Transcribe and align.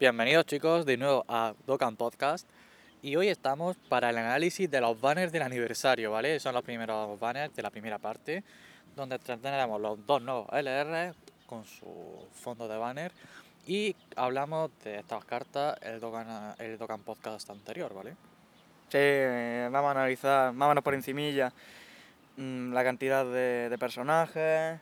Bienvenidos 0.00 0.46
chicos 0.46 0.86
de 0.86 0.96
nuevo 0.96 1.26
a 1.28 1.52
Dokkan 1.66 1.94
Podcast 1.94 2.48
y 3.02 3.16
hoy 3.16 3.28
estamos 3.28 3.76
para 3.90 4.08
el 4.08 4.16
análisis 4.16 4.70
de 4.70 4.80
los 4.80 4.98
banners 4.98 5.30
del 5.30 5.42
aniversario, 5.42 6.10
¿vale? 6.10 6.40
Son 6.40 6.54
los 6.54 6.64
primeros 6.64 7.20
banners 7.20 7.54
de 7.54 7.62
la 7.62 7.68
primera 7.68 7.98
parte 7.98 8.42
donde 8.96 9.18
tendremos 9.18 9.78
los 9.78 10.06
dos 10.06 10.22
nuevos 10.22 10.48
LR 10.54 11.12
con 11.46 11.66
su 11.66 12.26
fondo 12.32 12.66
de 12.66 12.78
banner 12.78 13.12
y 13.66 13.94
hablamos 14.16 14.70
de 14.82 15.00
estas 15.00 15.22
cartas 15.26 15.76
el 15.82 16.00
Dokkan, 16.00 16.54
el 16.58 16.78
Dokkan 16.78 17.00
Podcast 17.00 17.50
anterior, 17.50 17.92
¿vale? 17.92 18.16
Sí, 18.88 19.70
vamos 19.70 19.88
a 19.88 19.90
analizar 19.90 20.54
menos 20.54 20.82
por 20.82 20.94
encimilla 20.94 21.52
mm, 22.38 22.72
la 22.72 22.82
cantidad 22.84 23.26
de, 23.26 23.68
de 23.68 23.76
personajes, 23.76 24.80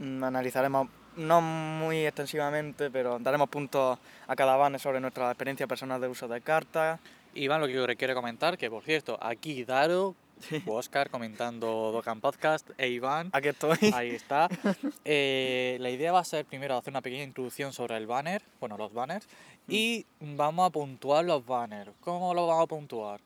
mm, 0.00 0.24
analizaremos 0.24 0.88
no 1.16 1.40
muy 1.40 2.06
extensivamente, 2.06 2.90
pero 2.90 3.18
daremos 3.18 3.48
puntos 3.48 3.98
a 4.26 4.36
cada 4.36 4.56
banner 4.56 4.80
sobre 4.80 5.00
nuestra 5.00 5.30
experiencia 5.30 5.66
personal 5.66 6.00
de 6.00 6.08
uso 6.08 6.28
de 6.28 6.40
cartas. 6.40 7.00
Iván, 7.34 7.60
lo 7.60 7.66
que 7.66 7.74
yo 7.74 7.86
quiero 7.96 8.14
comentar, 8.14 8.58
que 8.58 8.70
por 8.70 8.82
cierto, 8.82 9.18
aquí 9.20 9.64
Daro, 9.64 10.14
Oscar 10.66 11.10
comentando 11.10 11.92
Dokkan 11.92 12.20
Podcast, 12.20 12.68
e 12.78 12.88
Iván, 12.88 13.30
Aquí 13.32 13.48
estoy. 13.48 13.78
ahí 13.94 14.10
está. 14.10 14.48
Eh, 15.04 15.76
la 15.80 15.90
idea 15.90 16.12
va 16.12 16.20
a 16.20 16.24
ser 16.24 16.44
primero 16.44 16.76
hacer 16.76 16.92
una 16.92 17.02
pequeña 17.02 17.24
introducción 17.24 17.72
sobre 17.72 17.96
el 17.96 18.06
banner, 18.06 18.42
bueno, 18.58 18.76
los 18.76 18.92
banners, 18.92 19.26
y 19.68 20.04
vamos 20.20 20.66
a 20.66 20.70
puntuar 20.70 21.24
los 21.24 21.44
banners. 21.44 21.92
¿Cómo 22.00 22.34
los 22.34 22.48
vamos 22.48 22.64
a 22.64 22.66
puntuar? 22.66 23.20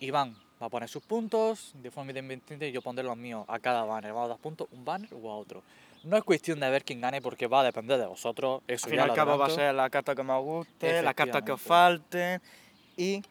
Iván 0.00 0.34
va 0.60 0.66
a 0.66 0.68
poner 0.68 0.88
sus 0.88 1.02
puntos 1.02 1.72
de 1.74 1.90
forma 1.90 2.10
independiente 2.10 2.68
y 2.68 2.72
yo 2.72 2.82
pondré 2.82 3.04
los 3.04 3.16
míos 3.16 3.44
a 3.48 3.58
cada 3.58 3.84
banner. 3.84 4.12
Vamos 4.12 4.26
a 4.26 4.28
dar 4.30 4.38
puntos 4.38 4.68
a 4.70 4.74
un 4.74 4.84
banner 4.84 5.10
o 5.14 5.30
a 5.30 5.36
otro. 5.36 5.62
No 6.04 6.16
es 6.16 6.24
cuestión 6.24 6.60
de 6.60 6.70
ver 6.70 6.84
quién 6.84 7.00
gane 7.00 7.20
porque 7.20 7.46
va 7.46 7.60
a 7.60 7.64
depender 7.64 7.98
de 7.98 8.06
vosotros. 8.06 8.62
Eso 8.66 8.86
Al 8.86 8.90
fin 8.90 8.98
y 9.00 9.02
al 9.02 9.14
cabo 9.14 9.36
va 9.38 9.46
a 9.46 9.50
ser 9.50 9.74
la 9.74 9.90
carta 9.90 10.14
que 10.14 10.22
más 10.22 10.40
guste, 10.42 11.02
las 11.02 11.14
cartas 11.14 11.42
que 11.42 11.52
os 11.52 11.60
falten 11.60 12.40
y 12.96 13.22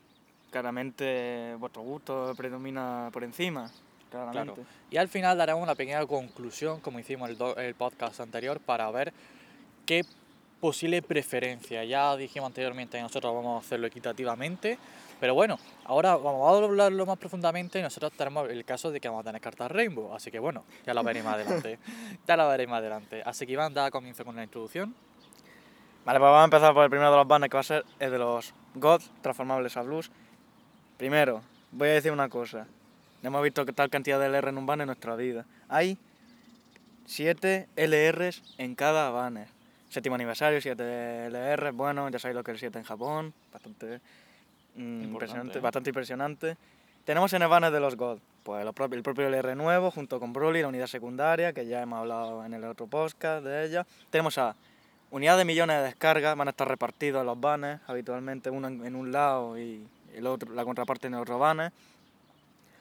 claramente 0.52 1.56
vuestro 1.60 1.82
gusto 1.82 2.34
predomina 2.36 3.10
por 3.12 3.24
encima. 3.24 3.70
Claro. 4.10 4.32
Claramente. 4.32 4.62
Y 4.90 4.98
al 4.98 5.08
final 5.08 5.38
daremos 5.38 5.62
una 5.64 5.76
pequeña 5.76 6.06
conclusión, 6.06 6.80
como 6.80 7.00
hicimos 7.00 7.30
el, 7.30 7.38
do- 7.38 7.56
el 7.58 7.76
podcast 7.76 8.20
anterior, 8.20 8.60
para 8.60 8.90
ver 8.92 9.14
qué 9.86 10.04
posible 10.60 11.02
preferencia. 11.02 11.84
Ya 11.86 12.16
dijimos 12.18 12.48
anteriormente 12.48 12.98
que 12.98 13.04
nosotros 13.04 13.34
vamos 13.34 13.64
a 13.64 13.66
hacerlo 13.66 13.88
equitativamente, 13.88 14.78
pero 15.20 15.34
bueno, 15.34 15.60
ahora 15.86 16.16
vamos 16.16 16.48
a 16.48 16.66
hablarlo 16.66 17.06
más 17.06 17.18
profundamente 17.18 17.80
y 17.80 17.82
nosotros 17.82 18.14
tenemos 18.14 18.50
el 18.50 18.64
caso 18.64 18.90
de 18.92 19.02
que 19.02 19.10
vamos 19.10 19.22
a 19.22 19.26
tener 19.26 19.42
cartas 19.42 19.70
Rainbow, 19.70 20.14
así 20.14 20.32
que 20.32 20.40
bueno, 20.40 20.64
ya 20.86 20.94
lo 20.94 21.04
veréis 21.04 21.26
más 21.26 21.36
adelante. 21.36 21.78
ya 22.28 22.38
lo 22.38 22.48
veréis 22.48 22.70
más 22.70 22.80
adelante. 22.80 23.22
Así 23.26 23.46
que 23.46 23.54
Iván, 23.54 23.74
da 23.74 23.92
comienzo 23.92 24.24
con 24.24 24.36
la 24.36 24.44
introducción. 24.44 24.96
Vale, 26.06 26.20
pues 26.20 26.28
vamos 26.28 26.42
a 26.42 26.46
empezar 26.46 26.74
por 26.74 26.84
el 26.84 26.90
primero 26.90 27.12
de 27.12 27.18
los 27.18 27.28
banners 27.28 27.52
que 27.52 27.58
va 27.58 27.62
a 27.62 27.64
ser 27.64 27.86
el 28.00 28.12
de 28.12 28.18
los 28.18 28.54
Gods 28.76 29.12
transformables 29.22 29.76
a 29.76 29.82
Blues. 29.82 30.10
Primero, 30.98 31.42
voy 31.72 31.90
a 31.90 31.94
decir 31.94 32.12
una 32.12 32.30
cosa. 32.30 32.66
No 33.22 33.28
hemos 33.28 33.44
visto 33.44 33.66
tal 33.66 33.90
cantidad 33.90 34.20
de 34.20 34.28
LR 34.28 34.50
en 34.50 34.58
un 34.58 34.66
banner 34.66 34.84
en 34.84 34.88
nuestra 34.88 35.16
vida. 35.18 35.46
Hay 35.68 35.98
7 37.06 37.68
LRs 37.76 38.56
en 38.58 38.76
cada 38.76 39.10
banner. 39.10 39.48
Séptimo 39.90 40.16
aniversario, 40.16 40.62
7 40.62 41.28
LR. 41.28 41.72
Bueno, 41.72 42.08
ya 42.10 42.20
sabéis 42.20 42.36
lo 42.36 42.44
que 42.44 42.52
es 42.52 42.56
el 42.56 42.60
7 42.60 42.80
en 42.80 42.86
Japón. 42.86 43.34
Bastante 43.52 44.00
mm, 44.80 45.04
impresionante. 45.04 45.58
¿eh? 45.58 45.62
Bastante 45.62 45.90
impresionante. 45.90 46.58
Tenemos 47.06 47.32
en 47.34 47.42
el 47.42 47.48
banner 47.48 47.72
de 47.72 47.80
los 47.80 47.96
God, 47.96 48.20
pues 48.44 48.64
lo 48.66 48.74
propio- 48.74 48.98
el 48.98 49.04
propio 49.04 49.28
LR 49.28 49.56
nuevo 49.56 49.90
junto 49.92 50.20
con 50.20 50.32
Broly, 50.34 50.62
la 50.62 50.68
unidad 50.68 50.88
secundaria, 50.88 51.54
que 51.54 51.66
ya 51.66 51.82
hemos 51.82 52.00
hablado 52.00 52.46
en 52.46 52.54
el 52.54 52.64
otro 52.66 52.88
podcast 52.88 53.44
de 53.44 53.66
ella. 53.66 53.86
Tenemos 54.10 54.38
a 54.38 54.56
unidades 55.12 55.40
de 55.40 55.46
millones 55.46 55.78
de 55.78 55.84
descargas, 55.84 56.36
van 56.38 56.48
a 56.50 56.52
estar 56.52 56.68
repartidos 56.68 57.26
los 57.26 57.40
banners 57.40 57.82
habitualmente, 57.88 58.50
uno 58.50 58.68
en, 58.68 58.86
en 58.86 58.96
un 58.96 59.12
lado 59.12 59.58
y 59.58 59.88
el 60.14 60.28
otro, 60.28 60.54
la 60.54 60.64
contraparte 60.66 61.08
en 61.08 61.16
el 61.16 61.22
otro 61.22 61.40
banner. 61.40 61.72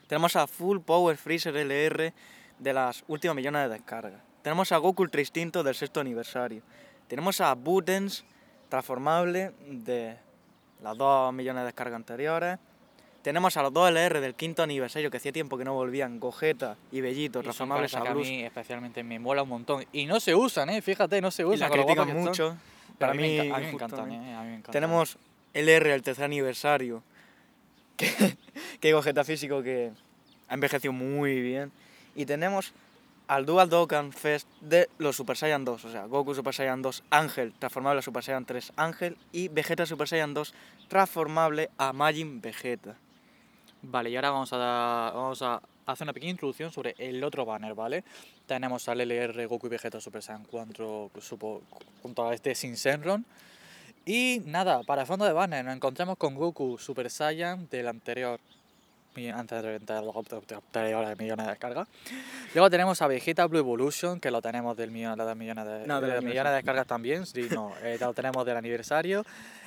Tenemos 0.09 0.37
a 0.37 0.47
Full 0.47 0.81
Power 0.81 1.17
Freezer 1.17 1.55
LR 1.57 2.13
de 2.59 2.73
las 2.73 3.05
últimas 3.09 3.37
millones 3.37 3.63
de 3.63 3.69
descargas. 3.77 4.21
Tenemos 4.43 4.73
a 4.73 4.79
Goku 4.79 5.03
Ultra 5.03 5.21
Instinto 5.21 5.63
del 5.63 5.75
sexto 5.75 6.01
aniversario. 6.01 6.63
Tenemos 7.07 7.41
a 7.41 7.55
Buttons 7.55 8.25
transformable 8.69 9.53
de 9.69 10.17
las 10.83 10.97
dos 10.97 11.33
millones 11.33 11.63
de 11.63 11.67
descargas 11.67 11.97
anteriores. 11.97 12.59
Tenemos 13.23 13.57
a 13.57 13.63
los 13.63 13.73
dos 13.73 13.91
LR 13.91 14.21
del 14.21 14.35
quinto 14.35 14.63
aniversario 14.63 15.11
que 15.11 15.17
hacía 15.19 15.33
tiempo 15.33 15.59
que 15.59 15.65
no 15.65 15.75
volvían, 15.75 16.19
Gogeta 16.21 16.77
y 16.93 17.01
Bellito, 17.01 17.41
Y 17.41 17.43
cartas 17.45 17.61
a 17.61 17.65
Blues. 18.13 18.27
a 18.27 18.31
mí 18.31 18.43
especialmente 18.45 19.03
me 19.03 19.19
mola 19.19 19.43
un 19.43 19.49
montón. 19.49 19.85
Y 19.93 20.07
no 20.07 20.21
se 20.21 20.35
usan, 20.35 20.71
¿eh? 20.71 20.81
Fíjate, 20.81 21.21
no 21.21 21.31
se 21.31 21.43
Y 21.43 21.47
usan. 21.47 21.69
la 21.71 21.77
lo 21.77 21.85
critican 21.85 22.17
mucho. 22.17 22.57
Para 22.99 23.13
a 23.13 23.15
mí, 23.15 23.23
mí, 23.23 23.37
me 23.39 23.45
enca- 23.49 23.55
a 23.55 23.59
mí 23.59 23.65
me 23.65 23.71
encantan, 23.73 23.99
justamente. 24.01 24.31
¿eh? 24.31 24.35
A 24.35 24.41
mí 24.43 24.47
me 24.49 24.55
encantan. 24.55 24.73
Tenemos 24.73 25.19
LR 25.53 25.93
al 25.93 26.03
tercer 26.03 26.25
aniversario, 26.25 27.03
que, 27.97 28.37
que 28.81 28.93
Gogeta 28.93 29.25
físico 29.25 29.63
que 29.63 29.91
ha 30.49 30.55
envejecido 30.55 30.93
muy 30.93 31.41
bien. 31.43 31.71
Y 32.15 32.25
tenemos 32.25 32.73
al 33.29 33.47
Dual 33.47 33.69
Dokkan 33.69 34.13
Fest 34.13 34.49
de 34.61 34.89
los 34.99 35.17
Super 35.17 35.37
Saiyan 35.37 35.65
2, 35.65 35.85
o 35.85 35.91
sea, 35.93 36.07
Goku 36.07 36.35
Super 36.35 36.55
Saiyan 36.55 36.83
2 36.83 37.05
Ángel 37.11 37.53
transformable 37.59 37.99
a 38.01 38.03
Super 38.03 38.25
Saiyan 38.25 38.45
3 38.47 38.73
Ángel 38.77 39.17
y 39.33 39.49
Vegeta 39.49 39.87
Super 39.87 40.09
Saiyan 40.09 40.35
2 40.35 40.55
transformable 40.89 41.69
a 41.79 41.93
Majin 41.93 42.41
Vegeta. 42.41 42.97
Vale, 43.83 44.11
y 44.11 44.17
ahora 44.17 44.31
vamos 44.31 44.51
a, 44.53 45.13
vamos 45.15 45.43
a 45.43 45.61
hacer 45.87 46.05
una 46.05 46.13
pequeña 46.13 46.33
introducción 46.33 46.73
sobre 46.73 46.95
el 46.99 47.23
otro 47.23 47.45
banner, 47.45 47.75
¿vale? 47.75 48.03
Tenemos 48.47 48.89
al 48.89 49.01
LR 49.03 49.47
Goku 49.47 49.67
y 49.67 49.71
Vegeta 49.71 50.01
Super 50.01 50.23
Saiyan 50.23 50.45
4 50.51 51.11
supo- 51.21 51.63
junto 52.03 52.27
a 52.27 52.35
este 52.35 52.55
Sin 52.55 52.77
Senron. 52.77 53.25
Y 54.07 54.41
nada, 54.47 54.83
para 54.85 55.05
fondo 55.05 55.27
de 55.27 55.33
banner 55.35 55.65
nos 55.67 55.75
encontramos 55.77 56.17
con 56.17 56.35
Goku 56.35 56.79
Super 56.79 57.11
Saiyan 57.11 57.69
del 57.69 57.89
anterior 57.89 58.41
antes 59.35 59.63
de 59.63 60.55
anterior 60.55 61.07
de 61.07 61.17
millones 61.17 61.47
de 61.47 61.51
descargas. 61.51 61.89
Luego 62.55 62.71
tenemos 62.71 63.03
a 63.03 63.09
Vegeta 63.09 63.47
Blue 63.47 63.59
Evolution, 63.59 64.21
que 64.21 64.31
lo 64.31 64.41
tenemos 64.41 64.77
del 64.77 64.91
millón, 64.91 65.19
de 65.19 65.35
millones 65.35 65.67
de, 65.67 65.87
No, 65.87 66.01
de 66.01 66.21
millones 66.21 66.53
de 66.53 66.57
descargas 66.57 66.87
también. 66.87 67.27
Sí, 67.27 67.49
no, 67.51 67.73
eh, 67.83 67.99
lo 68.01 68.15
tenemos 68.15 68.45
del 68.47 68.57
aniversario. 68.57 69.25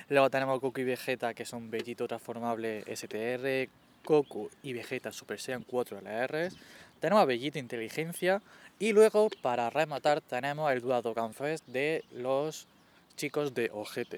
Luego 0.09 0.29
tenemos 0.29 0.59
Goku 0.59 0.81
y 0.81 0.83
Vegeta, 0.83 1.33
que 1.33 1.45
son 1.45 1.69
Bellito 1.69 2.07
transformable 2.07 2.83
STR, 2.93 3.69
Goku 4.05 4.49
y 4.63 4.73
Vegeta 4.73 5.11
Super 5.11 5.39
Saiyan 5.39 5.63
4 5.63 6.01
LRs. 6.01 6.55
Tenemos 6.99 7.21
a 7.21 7.25
Bellito 7.25 7.59
Inteligencia. 7.59 8.41
Y 8.79 8.93
luego, 8.93 9.29
para 9.41 9.69
rematar, 9.69 10.21
tenemos 10.21 10.71
el 10.71 10.81
Dual 10.81 11.03
Dokkan 11.03 11.33
Fest 11.33 11.65
de 11.67 12.03
los 12.11 12.67
chicos 13.15 13.53
de 13.53 13.69
OGT. 13.71 14.15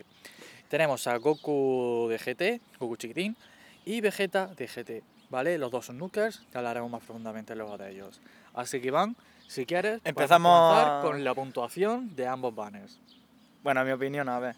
Tenemos 0.69 1.05
a 1.07 1.17
Goku 1.17 2.07
de 2.09 2.17
GT, 2.17 2.61
Goku 2.79 2.95
chiquitín, 2.95 3.35
y 3.85 4.01
Vegeta 4.01 4.47
de 4.47 4.67
GT. 4.67 5.12
¿Vale? 5.33 5.57
Los 5.57 5.71
dos 5.71 5.87
son 5.87 5.97
Nukers, 5.97 6.43
que 6.51 6.59
hablaremos 6.59 6.91
más 6.91 7.01
profundamente 7.01 7.55
luego 7.55 7.75
de 7.75 7.89
ellos. 7.91 8.21
Así 8.53 8.79
que 8.79 8.89
Iván, 8.89 9.15
si 9.47 9.65
quieres, 9.65 9.99
Empezamos 10.03 11.01
con 11.01 11.23
la 11.23 11.33
puntuación 11.33 12.15
de 12.15 12.27
ambos 12.27 12.53
banners. 12.53 12.99
Bueno, 13.63 13.83
mi 13.83 13.89
opinión, 13.89 14.29
a 14.29 14.37
ver. 14.37 14.55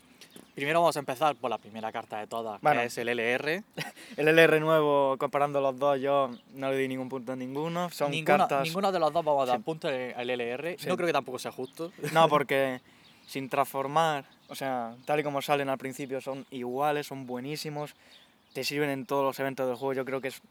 Primero 0.54 0.82
vamos 0.82 0.98
a 0.98 1.00
empezar 1.00 1.34
por 1.38 1.50
la 1.50 1.60
primera 1.60 1.94
carta 1.94 2.20
de 2.20 2.28
todas, 2.28 2.60
Bueno. 2.60 2.82
que 2.82 2.88
es 2.88 2.98
el 2.98 3.08
LR. 3.08 3.64
El 4.18 4.28
LR 4.28 4.60
nuevo, 4.60 5.16
comparando 5.18 5.62
los 5.62 5.80
dos, 5.80 5.98
yo 6.02 6.30
no 6.56 6.70
le 6.70 6.76
di 6.76 6.90
ningún 6.90 7.08
punto 7.08 7.32
a 7.32 7.38
ninguno. 7.38 7.90
Son 7.92 8.12
cartas... 8.26 8.64
ninguno 8.64 8.92
de 8.92 9.00
los 9.00 9.14
dos 9.14 9.24
vamos 9.24 9.44
a 9.44 9.52
dar 9.52 9.58
Sí. 9.60 9.64
punto 9.64 9.88
al 9.88 10.14
al 10.18 10.30
LR. 10.30 10.76
Sí. 10.78 10.88
No 10.90 10.98
creo 10.98 11.08
que 11.08 11.14
tampoco 11.14 11.40
sea 11.40 11.54
justo. 11.54 11.94
No, 12.12 12.28
porque 12.28 12.82
sin 13.28 13.48
transformar, 13.48 14.26
o 14.50 14.56
sea, 14.56 14.94
tal 15.06 15.22
y 15.22 15.24
como 15.24 15.42
salen 15.42 15.70
al 15.70 15.78
principio, 15.78 16.20
son 16.20 16.46
iguales, 16.52 17.08
son 17.08 17.26
buenísimos, 17.26 17.96
te 18.52 18.66
sirven 18.66 18.90
en 18.90 19.06
todos 19.06 19.24
los 19.24 19.40
eventos 19.40 19.68
del 19.68 19.78
juego. 19.78 19.94
Yo 19.94 20.04
creo 20.04 20.20
que 20.20 20.28
es 20.30 20.42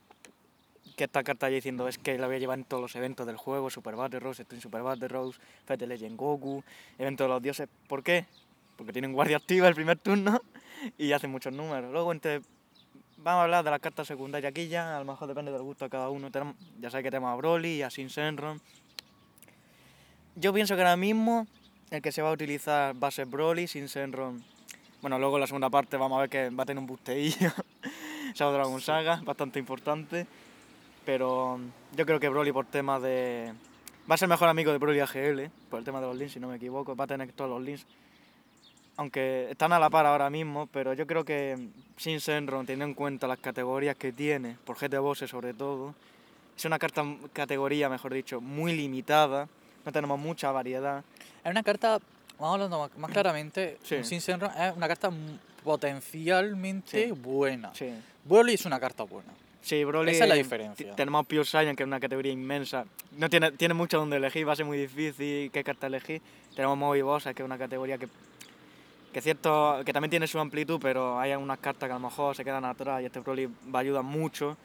que 0.97 1.05
esta 1.05 1.23
carta 1.23 1.49
ya 1.49 1.57
diciendo 1.57 1.89
es 1.89 1.99
que 1.99 2.17
la 2.19 2.27
voy 2.27 2.37
a 2.37 2.39
llevar 2.39 2.59
en 2.59 2.65
todos 2.65 2.81
los 2.81 2.97
eventos 2.97 3.27
del 3.27 3.37
juego, 3.37 3.71
Super 3.71 3.97
Battle 3.97 4.21
Rose, 4.21 4.45
Stream 4.45 4.61
Super 4.61 4.83
Battle 4.83 5.09
Rose, 5.09 5.39
Fate 5.65 5.87
Legend 5.87 6.17
Goku, 6.17 6.63
evento 6.99 7.25
de 7.25 7.29
los 7.29 7.43
dioses. 7.43 7.69
¿Por 7.89 8.03
qué? 8.03 8.27
Porque 8.77 8.93
tienen 8.93 9.13
guardia 9.13 9.37
activa 9.37 9.69
el 9.69 9.75
primer 9.75 9.99
turno 9.99 10.41
y 10.99 11.13
hacen 11.13 11.31
muchos 11.31 11.53
números. 11.53 11.93
Luego 11.93 12.13
entre 12.13 12.43
vamos 13.19 13.41
a 13.41 13.45
hablar 13.45 13.65
de 13.65 13.71
las 13.71 13.81
cartas 13.81 14.07
secundarias 14.07 14.51
aquí 14.51 14.69
ya, 14.69 14.97
a 14.97 14.99
lo 14.99 15.05
mejor 15.07 15.27
depende 15.27 15.51
del 15.51 15.63
gusto 15.63 15.85
de 15.85 15.91
cada 15.91 16.11
uno. 16.11 16.29
Ya 16.81 16.91
sabéis 16.91 17.05
que 17.05 17.11
tenemos 17.11 17.33
a 17.33 17.37
Broly 17.37 17.77
y 17.77 17.83
a 17.83 17.91
Sin 17.91 18.11
Senron. 18.11 18.61
Yo 20.37 20.53
pienso 20.53 20.75
que 20.75 20.83
ahora 20.83 20.97
mismo 20.97 21.47
el 21.91 22.03
que 22.03 22.13
se 22.13 22.21
va 22.21 22.31
a 22.31 22.33
utilizar 22.33 23.03
va 23.03 23.09
a 23.09 23.11
ser 23.11 23.27
Broly, 23.27 23.67
Sin 23.67 23.89
Senron. 23.89 24.45
Bueno, 25.01 25.19
luego 25.19 25.37
en 25.37 25.43
la 25.43 25.47
segunda 25.47 25.71
parte 25.71 25.97
vamos 25.97 26.17
a 26.17 26.21
ver 26.23 26.31
que 26.31 26.51
va 26.51 26.63
a 26.63 26.67
tener 26.67 26.81
un 26.81 26.87
busteillo. 26.87 27.53
Shadow 28.35 28.53
Dragon. 28.53 28.81
Saga, 28.81 29.21
bastante 29.25 29.59
importante. 29.59 30.27
Pero 31.05 31.59
yo 31.97 32.07
creo 32.07 32.19
que 32.21 32.29
Broly 32.29 32.53
por 32.53 32.67
tema 32.67 32.99
de... 32.99 33.53
Va 34.11 34.15
a 34.15 34.19
ser 34.19 34.29
mejor 34.29 34.49
amigo 34.49 34.71
de 34.73 34.79
Broly 34.79 35.01
AGL, 35.01 35.51
por 35.71 35.79
el 35.79 35.85
tema 35.85 36.01
de 36.01 36.07
los 36.07 36.17
links, 36.17 36.35
si 36.35 36.41
no 36.41 36.49
me 36.49 36.57
equivoco. 36.57 36.95
Va 36.95 37.05
a 37.05 37.07
tener 37.07 37.33
todos 37.33 37.51
los 37.51 37.63
links. 37.63 37.87
Aunque 38.97 39.49
están 39.51 39.73
a 39.73 39.79
la 39.79 39.91
par 39.91 40.07
ahora 40.07 40.31
mismo, 40.31 40.69
pero 40.73 40.93
yo 40.93 41.07
creo 41.07 41.25
que 41.25 41.69
Sin 41.97 42.21
Senron, 42.21 42.65
teniendo 42.65 42.85
en 42.85 42.95
cuenta 42.95 43.27
las 43.27 43.39
categorías 43.39 43.97
que 43.97 44.13
tiene, 44.13 44.57
por 44.65 44.77
GT 44.77 44.99
Bosses 44.99 45.31
sobre 45.31 45.53
todo, 45.53 45.95
es 46.57 46.65
una 46.65 46.79
carta 46.79 47.05
categoría, 47.33 47.89
mejor 47.89 48.15
dicho, 48.15 48.41
muy 48.41 48.77
limitada. 48.77 49.49
No 49.85 49.91
tenemos 49.93 50.19
mucha 50.19 50.53
variedad. 50.53 51.03
Es 51.45 51.51
una 51.51 51.63
carta 51.63 51.99
Vamos 52.39 52.55
hablando 52.55 52.91
más, 52.99 53.11
claramente, 53.13 53.79
Sí. 53.85 54.03
Sin 54.03 54.21
Senran 54.21 54.51
es 54.61 54.77
una 54.77 54.89
carta 54.89 55.11
potencialmente 55.63 57.07
Sí. 57.07 57.13
buena. 57.13 57.73
Sí. 57.75 57.91
Broly 58.25 58.55
es 58.55 58.67
una 58.67 58.81
carta 58.81 59.05
buena. 59.05 59.33
Sí, 59.65 59.83
Broly. 59.83 60.11
Esa 60.13 60.25
es 60.25 60.29
la 60.29 60.35
diferencia. 60.35 60.95
Tenemos 60.95 61.25
Pure 61.27 61.45
Saiyan, 61.45 61.75
que 61.75 61.85
es 61.85 61.87
una 61.87 61.99
categoría 61.99 62.31
inmensa. 62.31 62.85
No 63.13 63.31
tiene, 63.31 63.51
tiene 63.53 63.73
mucho 63.73 63.97
donde 63.99 64.19
elegir, 64.19 64.47
va 64.47 64.53
a 64.53 64.57
ser 64.57 64.67
muy 64.67 64.77
difícil 64.77 65.51
qué 65.51 65.65
carta 65.65 65.87
elegir. 65.87 66.21
Tenemos 66.55 66.77
Moby 66.77 67.01
Bossa, 67.01 67.33
que 67.33 67.43
es 67.43 67.47
una 67.47 67.57
categoría 67.57 67.97
que. 67.97 68.09
Que 69.13 69.23
cierto, 69.23 69.81
que 69.87 69.93
también 69.93 70.11
tiene 70.11 70.27
su 70.27 70.39
amplitud, 70.39 70.79
pero 70.83 71.19
hay 71.19 71.31
algunas 71.33 71.59
cartas 71.61 71.89
que 71.89 71.93
a 71.93 71.95
lo 71.95 72.01
mejor 72.01 72.35
se 72.37 72.45
quedan 72.45 72.65
atrás 72.65 73.01
y 73.01 73.07
este 73.07 73.21
Broly 73.21 73.47
va 73.47 73.79
a 73.79 73.83
ayudar 73.83 74.03
mucho. 74.03 74.57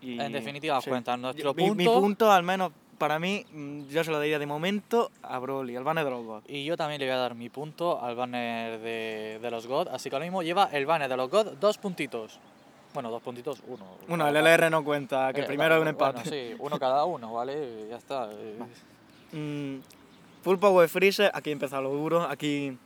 Y, 0.00 0.18
En 0.18 0.32
definitiva, 0.32 0.80
cuenta 0.80 1.16
nuestro 1.16 1.52
Mi- 1.52 1.70
Mi, 1.72 1.84
punto. 1.84 2.00
punto, 2.00 2.32
al 2.32 2.42
menos 2.42 2.72
para 2.96 3.18
mí, 3.18 3.44
mm, 3.52 3.88
yo 3.88 4.02
se 4.04 4.10
lo 4.12 4.18
daría 4.18 4.38
de 4.38 4.46
momento 4.46 5.10
a 5.22 5.38
Broly, 5.40 5.74
al 5.76 5.84
banner 5.84 6.04
de 6.04 6.10
los 6.10 6.24
gods. 6.24 6.48
Y 6.48 6.64
yo 6.64 6.76
también 6.76 7.00
le 7.00 7.06
voy 7.06 7.14
a 7.14 7.18
dar 7.18 7.34
mi 7.34 7.48
punto 7.50 8.02
al 8.02 8.14
banner 8.14 8.78
de, 8.78 9.38
de 9.42 9.50
los 9.50 9.66
God. 9.66 9.88
Así 9.88 10.08
que 10.08 10.16
ahora 10.16 10.24
mismo 10.26 10.42
lleva 10.42 10.70
el 10.72 10.86
banner 10.86 11.08
de 11.10 11.16
los 11.16 11.28
God 11.28 11.52
dos 11.60 11.76
puntitos. 11.76 12.38
Bueno, 12.92 13.10
dos 13.10 13.22
puntitos, 13.22 13.62
uno. 13.68 13.84
Bueno, 14.08 14.26
el 14.26 14.34
LR 14.36 14.68
no 14.70 14.82
cuenta, 14.82 15.32
que 15.32 15.40
Eh, 15.40 15.42
el 15.42 15.46
primero 15.46 15.74
es 15.74 15.78
un 15.78 15.94
bueno, 15.94 16.08
empate. 16.08 16.28
sí, 16.28 16.56
uno 16.58 16.78
cada 16.78 17.04
uno, 17.04 17.32
¿vale? 17.34 17.86
Ya 17.88 17.96
está. 17.96 18.28
eh. 18.32 18.58
Mm, 19.32 19.80
full 20.42 20.56
Power 20.58 20.88
Freezer, 20.88 21.30
aquí 21.32 21.50
empieza 21.52 21.80
lo 21.80 21.90
duro, 21.90 22.22
aquí... 22.22 22.76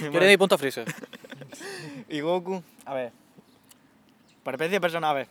Le 0.00 0.10
doy 0.26 0.36
punto 0.38 0.56
Freezer. 0.56 0.86
Y 2.08 2.20
Goku, 2.20 2.62
a 2.86 2.94
ver, 2.94 3.12
por 4.42 4.54
especie 4.54 4.72
de 4.72 4.80
persona, 4.80 5.10
a 5.10 5.12
ver, 5.12 5.28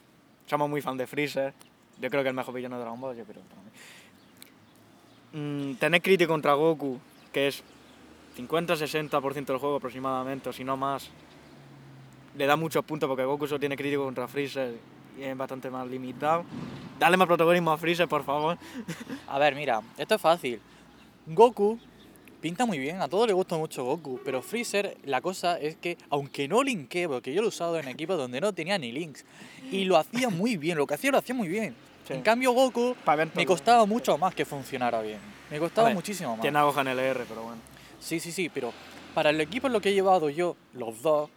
somos 0.47 0.69
muy 0.69 0.81
fan 0.81 0.95
de 0.97 1.05
Freezer, 1.07 1.53
yo 1.99 2.09
creo 2.09 2.23
que 2.23 2.29
el 2.29 2.35
mejor 2.35 2.53
villano 2.53 2.75
de 2.77 2.81
Dragon 2.81 2.99
Ball, 3.01 3.15
yo 3.17 3.25
creo. 3.25 3.41
para. 3.41 3.61
Mm, 5.43 5.75
tener 5.75 6.01
crítico 6.01 6.31
contra 6.31 6.53
Goku, 6.53 6.99
que 7.31 7.47
es 7.49 7.63
50-60% 8.37 9.45
del 9.45 9.57
juego 9.57 9.77
aproximadamente, 9.77 10.49
o 10.49 10.53
si 10.53 10.63
no 10.63 10.77
más, 10.77 11.09
le 12.35 12.45
da 12.45 12.55
muchos 12.55 12.83
puntos 12.83 13.07
porque 13.07 13.23
Goku 13.23 13.47
solo 13.47 13.59
tiene 13.59 13.75
crítico 13.75 14.03
contra 14.03 14.27
Freezer 14.27 14.75
y 15.17 15.23
es 15.23 15.37
bastante 15.37 15.69
más 15.69 15.87
limitado. 15.87 16.45
Dale 16.99 17.17
más 17.17 17.27
protagonismo 17.27 17.71
a 17.71 17.77
Freezer, 17.77 18.07
por 18.07 18.23
favor. 18.23 18.57
A 19.27 19.39
ver, 19.39 19.55
mira, 19.55 19.81
esto 19.97 20.15
es 20.15 20.21
fácil. 20.21 20.59
Goku 21.27 21.79
pinta 22.43 22.65
muy 22.65 22.77
bien, 22.77 23.01
a 23.01 23.07
todos 23.07 23.25
les 23.27 23.33
gusta 23.33 23.55
mucho 23.55 23.85
Goku, 23.85 24.19
pero 24.25 24.41
Freezer, 24.41 24.97
la 25.05 25.21
cosa 25.21 25.57
es 25.57 25.77
que, 25.77 25.97
aunque 26.09 26.45
no 26.49 26.61
linkee, 26.61 27.07
porque 27.07 27.33
yo 27.33 27.39
lo 27.39 27.47
he 27.47 27.47
usado 27.47 27.79
en 27.79 27.87
equipos 27.87 28.17
donde 28.17 28.41
no 28.41 28.51
tenía 28.51 28.77
ni 28.77 28.91
links, 28.91 29.23
y 29.71 29.85
lo 29.85 29.95
hacía 29.95 30.27
muy 30.27 30.57
bien, 30.57 30.77
lo 30.77 30.85
que 30.85 30.95
hacía 30.95 31.11
lo 31.11 31.19
hacía 31.19 31.33
muy 31.33 31.47
bien. 31.47 31.73
Sí. 32.05 32.11
En 32.11 32.21
cambio, 32.21 32.51
Goku 32.51 32.97
me 33.35 33.45
costaba 33.45 33.85
mucho 33.85 34.17
más 34.17 34.35
que 34.35 34.43
funcionara 34.43 35.01
bien. 35.01 35.19
Me 35.49 35.57
costaba 35.57 35.87
ver, 35.87 35.95
muchísimo 35.95 36.31
más. 36.31 36.41
Tiene 36.41 36.59
a 36.59 36.63
Gohan 36.63 36.85
LR, 36.85 37.23
pero 37.29 37.43
bueno. 37.43 37.61
Sí, 38.01 38.19
sí, 38.19 38.33
sí, 38.33 38.49
pero 38.49 38.73
para 39.13 39.29
el 39.29 39.39
equipo 39.39 39.67
en 39.67 39.73
lo 39.73 39.79
que 39.79 39.91
he 39.91 39.93
llevado 39.93 40.29
yo, 40.29 40.57
los 40.73 41.01
dos, 41.01 41.29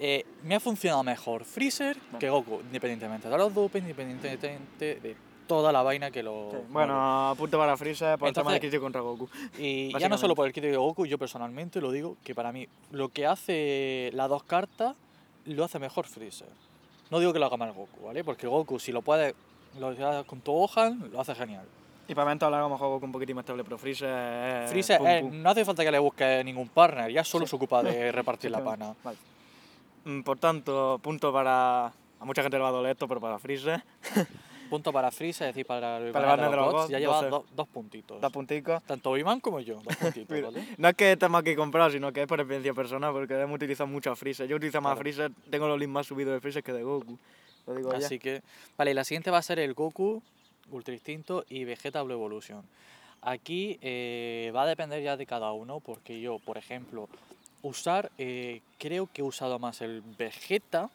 eh, 0.00 0.24
me 0.44 0.54
ha 0.54 0.60
funcionado 0.60 1.02
mejor 1.04 1.44
Freezer 1.44 1.96
que 2.18 2.28
Goku, 2.30 2.60
independientemente 2.62 3.28
de 3.28 3.36
los 3.38 3.54
dupes, 3.54 3.82
independientemente 3.82 4.98
de 5.00 5.16
toda 5.46 5.72
la 5.72 5.82
vaina 5.82 6.10
que 6.10 6.22
lo... 6.22 6.48
Sí, 6.52 6.56
Bueno, 6.70 7.34
punto 7.36 7.58
para 7.58 7.76
Freezer 7.76 8.16
por 8.18 8.28
el 8.28 8.34
tema 8.34 8.42
Entonces- 8.50 8.60
crítico 8.60 8.82
contra 8.82 9.00
Goku. 9.00 9.28
Y 9.58 9.92
ya 9.98 10.08
no 10.08 10.16
solo 10.16 10.34
por 10.34 10.46
el 10.46 10.52
kit 10.52 10.62
de 10.64 10.76
Goku, 10.76 11.06
yo 11.06 11.18
personalmente 11.18 11.80
lo 11.80 11.90
digo 11.92 12.16
que 12.24 12.34
para 12.34 12.52
mí 12.52 12.66
lo 12.92 13.08
que 13.08 13.26
hace 13.26 14.10
las 14.14 14.28
dos 14.28 14.42
cartas 14.44 14.94
lo 15.46 15.64
hace 15.64 15.78
mejor 15.78 16.06
Freezer. 16.06 16.48
No 17.10 17.18
digo 17.18 17.32
que 17.32 17.38
lo 17.40 17.46
haga 17.46 17.56
mal 17.56 17.72
Goku, 17.72 18.06
¿vale? 18.06 18.22
Porque 18.24 18.46
Goku, 18.46 18.78
si 18.78 18.92
lo 18.92 19.02
puede, 19.02 19.34
lo 19.78 19.88
hace 19.88 20.24
con 20.26 20.40
tu 20.40 20.52
Gohan, 20.52 21.10
lo 21.12 21.20
hace 21.20 21.34
genial. 21.34 21.66
Y 22.06 22.14
para 22.14 22.28
eventos 22.30 22.46
a 22.52 22.58
lo 22.58 22.68
mejor 22.68 22.88
Goku 22.88 23.06
un 23.06 23.12
poquitín 23.12 23.34
más 23.36 23.42
estable, 23.42 23.64
pero 23.64 23.76
Freezer 23.76 24.64
es... 24.64 24.70
Freezer, 24.70 24.98
pum, 24.98 25.06
eh, 25.08 25.20
pum. 25.20 25.42
no 25.42 25.50
hace 25.50 25.64
falta 25.64 25.84
que 25.84 25.90
le 25.90 25.98
busque 25.98 26.42
ningún 26.44 26.68
partner, 26.68 27.10
ya 27.10 27.24
solo 27.24 27.46
se 27.46 27.56
ocupa 27.56 27.82
de 27.82 28.12
repartir 28.12 28.50
la 28.52 28.58
Sí, 28.60 28.64
pana. 28.64 28.94
vale. 29.02 29.18
Mm, 30.04 30.22
Por 30.22 30.38
tanto, 30.38 30.98
punto 31.02 31.32
para... 31.32 31.86
A 31.86 32.24
mucha 32.24 32.42
gente 32.42 32.56
le 32.58 32.62
va 32.62 32.68
a 32.68 32.72
doler 32.72 32.92
esto, 32.92 33.08
pero 33.08 33.20
para 33.20 33.38
Freezer, 33.38 33.82
Punto 34.70 34.92
para 34.92 35.10
Freezer, 35.10 35.48
es 35.48 35.54
decir, 35.54 35.66
para 35.66 35.96
el 35.98 36.12
Para 36.12 36.28
banner 36.28 36.50
de 36.50 36.56
los 36.56 36.72
Gods, 36.72 36.88
ya 36.90 36.98
lleva 37.00 37.16
12. 37.16 37.28
do- 37.28 37.44
dos 37.56 37.66
puntitos. 37.68 38.20
da 38.20 38.30
punticos. 38.30 38.80
Tanto 38.84 39.16
Iman 39.16 39.40
como 39.40 39.58
yo, 39.58 39.80
dos 39.82 39.96
puntitos, 40.00 40.30
Mira, 40.36 40.48
¿vale? 40.50 40.64
No 40.78 40.88
es 40.88 40.94
que 40.94 41.12
estemos 41.12 41.40
aquí 41.40 41.56
comprados, 41.56 41.92
sino 41.94 42.12
que 42.12 42.20
es 42.22 42.28
por 42.28 42.38
experiencia 42.38 42.72
personal, 42.72 43.12
porque 43.12 43.34
hemos 43.40 43.56
utilizado 43.56 43.88
mucho 43.88 44.12
a 44.12 44.16
Freezer. 44.16 44.46
Yo 44.46 44.56
utilizo 44.56 44.80
más 44.80 44.90
Claro. 44.92 45.00
Freezer, 45.00 45.32
tengo 45.50 45.66
los 45.66 45.76
links 45.76 45.92
más 45.92 46.06
subidos 46.06 46.34
de 46.34 46.40
Freezer 46.40 46.62
que 46.62 46.72
de 46.72 46.84
Goku. 46.84 47.18
Lo 47.66 47.74
digo 47.74 47.90
ya. 47.90 47.98
Así 48.06 48.20
que, 48.20 48.42
vale, 48.78 48.94
la 48.94 49.02
siguiente 49.02 49.32
va 49.32 49.38
a 49.38 49.42
ser 49.42 49.58
el 49.58 49.74
Goku, 49.74 50.22
Ultra 50.70 50.94
Instinto 50.94 51.44
y 51.48 51.64
Vegeta 51.64 52.02
Blue 52.02 52.12
Evolution. 52.14 52.62
Aquí 53.22 53.76
eh, 53.82 54.52
va 54.54 54.62
a 54.62 54.66
depender 54.66 55.02
ya 55.02 55.16
de 55.16 55.26
cada 55.26 55.50
uno, 55.52 55.80
porque 55.80 56.20
yo, 56.20 56.38
por 56.38 56.58
ejemplo, 56.58 57.08
usar, 57.62 58.10
eh, 58.18 58.60
creo 58.78 59.08
que 59.12 59.22
he 59.22 59.24
usado 59.24 59.58
más 59.58 59.80
el 59.80 60.02
Vegeta, 60.18 60.90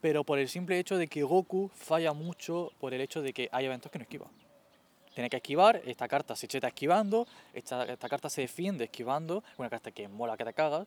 pero 0.00 0.24
por 0.24 0.38
el 0.38 0.48
simple 0.48 0.78
hecho 0.78 0.96
de 0.96 1.08
que 1.08 1.22
Goku 1.22 1.70
falla 1.74 2.12
mucho 2.12 2.72
por 2.80 2.94
el 2.94 3.00
hecho 3.00 3.22
de 3.22 3.32
que 3.32 3.48
hay 3.52 3.66
eventos 3.66 3.90
que 3.92 3.98
no 3.98 4.02
esquiva. 4.02 4.26
Tiene 5.14 5.28
que 5.28 5.36
esquivar, 5.36 5.82
esta 5.84 6.08
carta 6.08 6.36
se 6.36 6.48
cheta 6.48 6.68
esquivando, 6.68 7.26
esta, 7.52 7.84
esta 7.84 8.08
carta 8.08 8.30
se 8.30 8.42
defiende 8.42 8.84
esquivando, 8.84 9.42
una 9.58 9.68
carta 9.68 9.90
que 9.90 10.08
mola 10.08 10.36
que 10.36 10.44
te 10.44 10.52
cagas, 10.54 10.86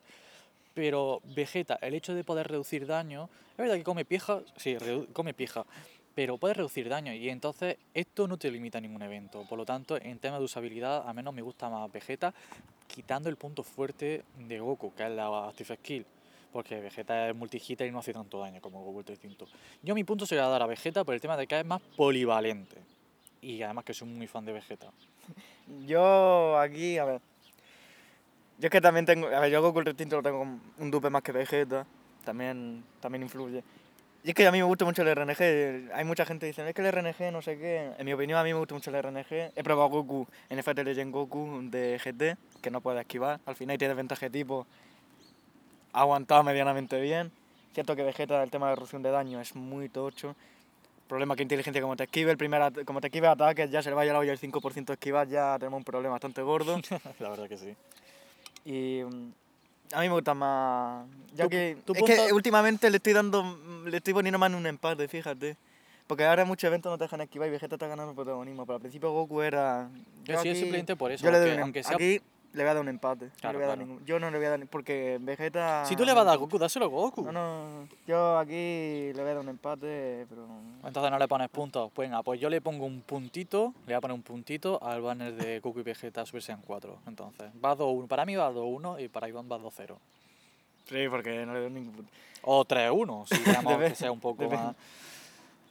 pero 0.72 1.20
Vegeta, 1.24 1.78
el 1.80 1.94
hecho 1.94 2.14
de 2.14 2.24
poder 2.24 2.48
reducir 2.48 2.86
daño, 2.86 3.28
es 3.52 3.58
verdad 3.58 3.76
que 3.76 3.84
come 3.84 4.04
pija, 4.04 4.40
sí, 4.56 4.76
come 5.12 5.34
pija, 5.34 5.64
pero 6.14 6.38
puede 6.38 6.54
reducir 6.54 6.88
daño 6.88 7.12
y 7.12 7.28
entonces 7.28 7.76
esto 7.92 8.28
no 8.28 8.36
te 8.36 8.50
limita 8.50 8.78
a 8.78 8.80
ningún 8.80 9.02
evento. 9.02 9.44
Por 9.48 9.58
lo 9.58 9.64
tanto, 9.64 9.96
en 10.00 10.18
tema 10.18 10.38
de 10.38 10.44
usabilidad, 10.44 11.08
a 11.08 11.12
menos 11.12 11.34
me 11.34 11.42
gusta 11.42 11.68
más 11.68 11.90
Vegeta, 11.90 12.32
quitando 12.86 13.28
el 13.28 13.36
punto 13.36 13.62
fuerte 13.62 14.24
de 14.38 14.60
Goku, 14.60 14.94
que 14.94 15.04
es 15.04 15.10
la 15.10 15.48
Active 15.48 15.76
Skill. 15.76 16.06
Porque 16.52 16.80
Vegeta 16.80 17.30
es 17.30 17.34
multi-hitter 17.34 17.88
y 17.88 17.90
no 17.90 17.98
hace 17.98 18.12
tanto 18.12 18.38
daño 18.38 18.60
como 18.60 18.80
Goku 18.84 18.98
Ultra 18.98 19.14
Instinto. 19.14 19.46
Yo 19.82 19.94
mi 19.94 20.04
punto 20.04 20.24
se 20.24 20.36
dar 20.36 20.62
a 20.62 20.66
Vegeta 20.66 21.02
por 21.02 21.14
el 21.14 21.20
tema 21.20 21.36
de 21.36 21.48
que 21.48 21.58
es 21.58 21.66
más 21.66 21.80
polivalente. 21.96 22.76
Y 23.42 23.60
además 23.62 23.84
que 23.84 23.92
soy 23.92 24.08
muy 24.08 24.28
fan 24.28 24.44
de 24.44 24.52
Vegeta. 24.52 24.90
Yo 25.86 26.56
aquí, 26.58 26.96
a 26.98 27.04
ver. 27.04 27.20
Yo 28.58 28.66
es 28.66 28.70
que 28.70 28.80
también 28.80 29.04
tengo. 29.04 29.26
A 29.26 29.40
ver, 29.40 29.50
yo 29.50 29.60
Goku 29.60 29.80
el 29.80 29.88
Instinto 29.88 30.16
lo 30.16 30.22
tengo 30.22 30.42
un 30.78 30.90
dupe 30.90 31.10
más 31.10 31.22
que 31.22 31.32
Vegeta. 31.32 31.84
También, 32.24 32.84
también 33.00 33.22
influye. 33.22 33.64
Y 34.24 34.30
es 34.30 34.34
que 34.34 34.46
a 34.46 34.50
mí 34.50 34.56
me 34.56 34.64
gusta 34.64 34.86
mucho 34.86 35.02
el 35.02 35.14
RNG. 35.14 35.92
Hay 35.92 36.04
mucha 36.06 36.24
gente 36.24 36.46
que 36.46 36.46
dice, 36.46 36.66
es 36.66 36.74
que 36.74 36.80
el 36.80 36.90
RNG 36.90 37.30
no 37.30 37.42
sé 37.42 37.58
qué. 37.58 37.92
En 37.98 38.06
mi 38.06 38.14
opinión, 38.14 38.38
a 38.38 38.42
mí 38.42 38.54
me 38.54 38.58
gusta 38.58 38.72
mucho 38.72 38.90
el 38.90 39.02
RNG. 39.02 39.52
He 39.54 39.62
probado 39.62 39.90
Goku 39.90 40.26
en 40.48 40.62
FT 40.62 40.82
Legend 40.82 41.12
Goku 41.12 41.60
de 41.64 42.00
GT, 42.02 42.62
que 42.62 42.70
no 42.70 42.80
puede 42.80 43.02
esquivar. 43.02 43.38
Al 43.44 43.54
final 43.54 43.76
tiene 43.76 43.92
ventaja 43.92 44.24
de 44.24 44.30
tipo. 44.30 44.66
Ha 45.92 46.00
aguantado 46.00 46.42
medianamente 46.42 46.98
bien. 47.02 47.30
Cierto 47.74 47.94
que 47.94 48.02
Vegeta, 48.02 48.42
el 48.42 48.50
tema 48.50 48.70
de 48.70 48.76
reducción 48.76 49.02
de 49.02 49.10
daño 49.10 49.42
es 49.42 49.54
muy 49.54 49.90
tocho. 49.90 50.34
Problema 51.06 51.36
que 51.36 51.42
inteligencia, 51.42 51.82
como 51.82 51.94
te 51.94 52.04
esquive 52.04 52.30
el 52.30 52.38
primer 52.38 52.86
como 52.86 53.02
te 53.02 53.08
esquive 53.08 53.26
ataques, 53.26 53.70
ya 53.70 53.82
se 53.82 53.90
le 53.90 53.94
vaya 53.94 54.14
la 54.14 54.20
olla 54.20 54.32
el 54.32 54.40
5% 54.40 54.86
de 54.86 54.92
esquivar, 54.94 55.28
ya 55.28 55.58
tenemos 55.58 55.76
un 55.76 55.84
problema 55.84 56.12
bastante 56.12 56.40
gordo. 56.40 56.80
la 57.18 57.28
verdad 57.28 57.46
que 57.46 57.58
sí. 57.58 57.76
Y 58.64 59.02
mm, 59.04 59.32
a 59.92 60.00
mí 60.00 60.08
me 60.08 60.14
gusta 60.14 60.34
más. 60.34 61.06
Ya 61.34 61.48
que, 61.48 61.76
es 61.94 62.02
que 62.02 62.32
últimamente 62.32 62.88
le 62.90 62.96
estoy 62.98 63.12
dando. 63.12 63.42
mm, 63.42 63.86
Le 63.88 63.96
estoy 63.98 64.14
poniendo 64.14 64.38
más 64.38 64.50
en 64.50 64.56
un 64.56 64.66
empate, 64.66 65.06
fíjate. 65.08 65.56
Porque 66.06 66.24
ahora 66.24 66.44
muchos 66.44 66.68
eventos 66.68 66.90
no 66.90 66.98
te 66.98 67.04
dejan 67.04 67.20
esquivar 67.22 67.48
y 67.48 67.52
Vegeta 67.52 67.76
está 67.76 67.86
ganando 67.86 68.14
protagonismo. 68.14 68.66
Pero 68.66 68.74
al 68.76 68.80
principio 68.80 69.10
Goku 69.12 69.40
era. 69.42 69.88
Yo 70.24 70.40
sí, 70.42 70.48
es 70.50 70.58
simplemente 70.58 70.96
por 70.96 71.10
eso, 71.12 71.24
Yo 71.24 71.30
le 71.30 71.38
doy 71.38 71.48
aunque- 71.50 71.56
un 71.56 71.62
aunque 71.64 71.82
sea- 71.82 71.94
Aquí 71.96 72.20
le 72.54 72.62
voy 72.62 72.70
a 72.70 72.74
dar 72.74 72.82
un 72.82 72.88
empate. 72.88 73.26
no 73.26 73.30
Claro, 73.40 73.58
le 73.58 73.58
voy 73.58 73.64
a 73.64 73.68
dar 73.68 73.76
claro. 73.76 73.88
ningún- 73.90 74.06
Yo 74.06 74.18
no 74.18 74.30
le 74.30 74.38
voy 74.38 74.46
a 74.46 74.50
dar. 74.50 74.66
Porque 74.68 75.18
Vegeta. 75.20 75.84
Si 75.84 75.96
tú 75.96 76.04
le 76.04 76.12
vas 76.14 76.22
a 76.22 76.24
dar 76.24 76.34
a 76.34 76.36
Goku, 76.38 76.58
dáselo 76.58 76.86
a 76.86 76.88
Goku. 76.88 77.22
No, 77.24 77.32
no. 77.32 77.88
Yo 78.06 78.38
aquí 78.38 78.54
le 79.12 79.12
voy 79.14 79.22
a 79.22 79.34
dar 79.34 79.38
un 79.38 79.48
empate, 79.48 80.26
pero. 80.28 80.46
Entonces 80.86 81.10
no 81.10 81.18
le 81.18 81.28
pones 81.28 81.48
puntos. 81.50 81.90
Pues 81.92 82.08
venga, 82.08 82.22
pues 82.22 82.40
yo 82.40 82.48
le 82.48 82.60
pongo 82.60 82.86
un 82.86 83.00
puntito, 83.02 83.74
le 83.86 83.92
voy 83.92 83.94
a 83.94 84.00
poner 84.00 84.14
un 84.14 84.22
puntito 84.22 84.82
al 84.82 85.02
banner 85.02 85.34
de 85.34 85.60
Goku 85.60 85.80
y 85.80 85.82
Vegeta 85.82 86.24
Super 86.24 86.42
Saiyan 86.42 86.62
4. 86.66 86.98
Entonces, 87.06 87.50
va 87.62 87.74
2-1. 87.76 88.06
Para 88.06 88.24
mí 88.24 88.36
va 88.36 88.50
2-1 88.50 88.98
y 89.00 89.08
para 89.08 89.28
Iván 89.28 89.46
va 89.50 89.58
2-0. 89.58 89.96
Sí, 90.88 91.06
porque 91.10 91.44
no 91.46 91.54
le 91.54 91.60
doy 91.60 91.70
ningún 91.70 91.92
punto. 91.94 92.10
O 92.42 92.64
3-1, 92.64 93.26
si 93.26 93.38
queremos 93.42 93.78
que 93.78 93.94
sea 93.94 94.12
un 94.12 94.20
poco 94.20 94.48
más. 94.48 94.76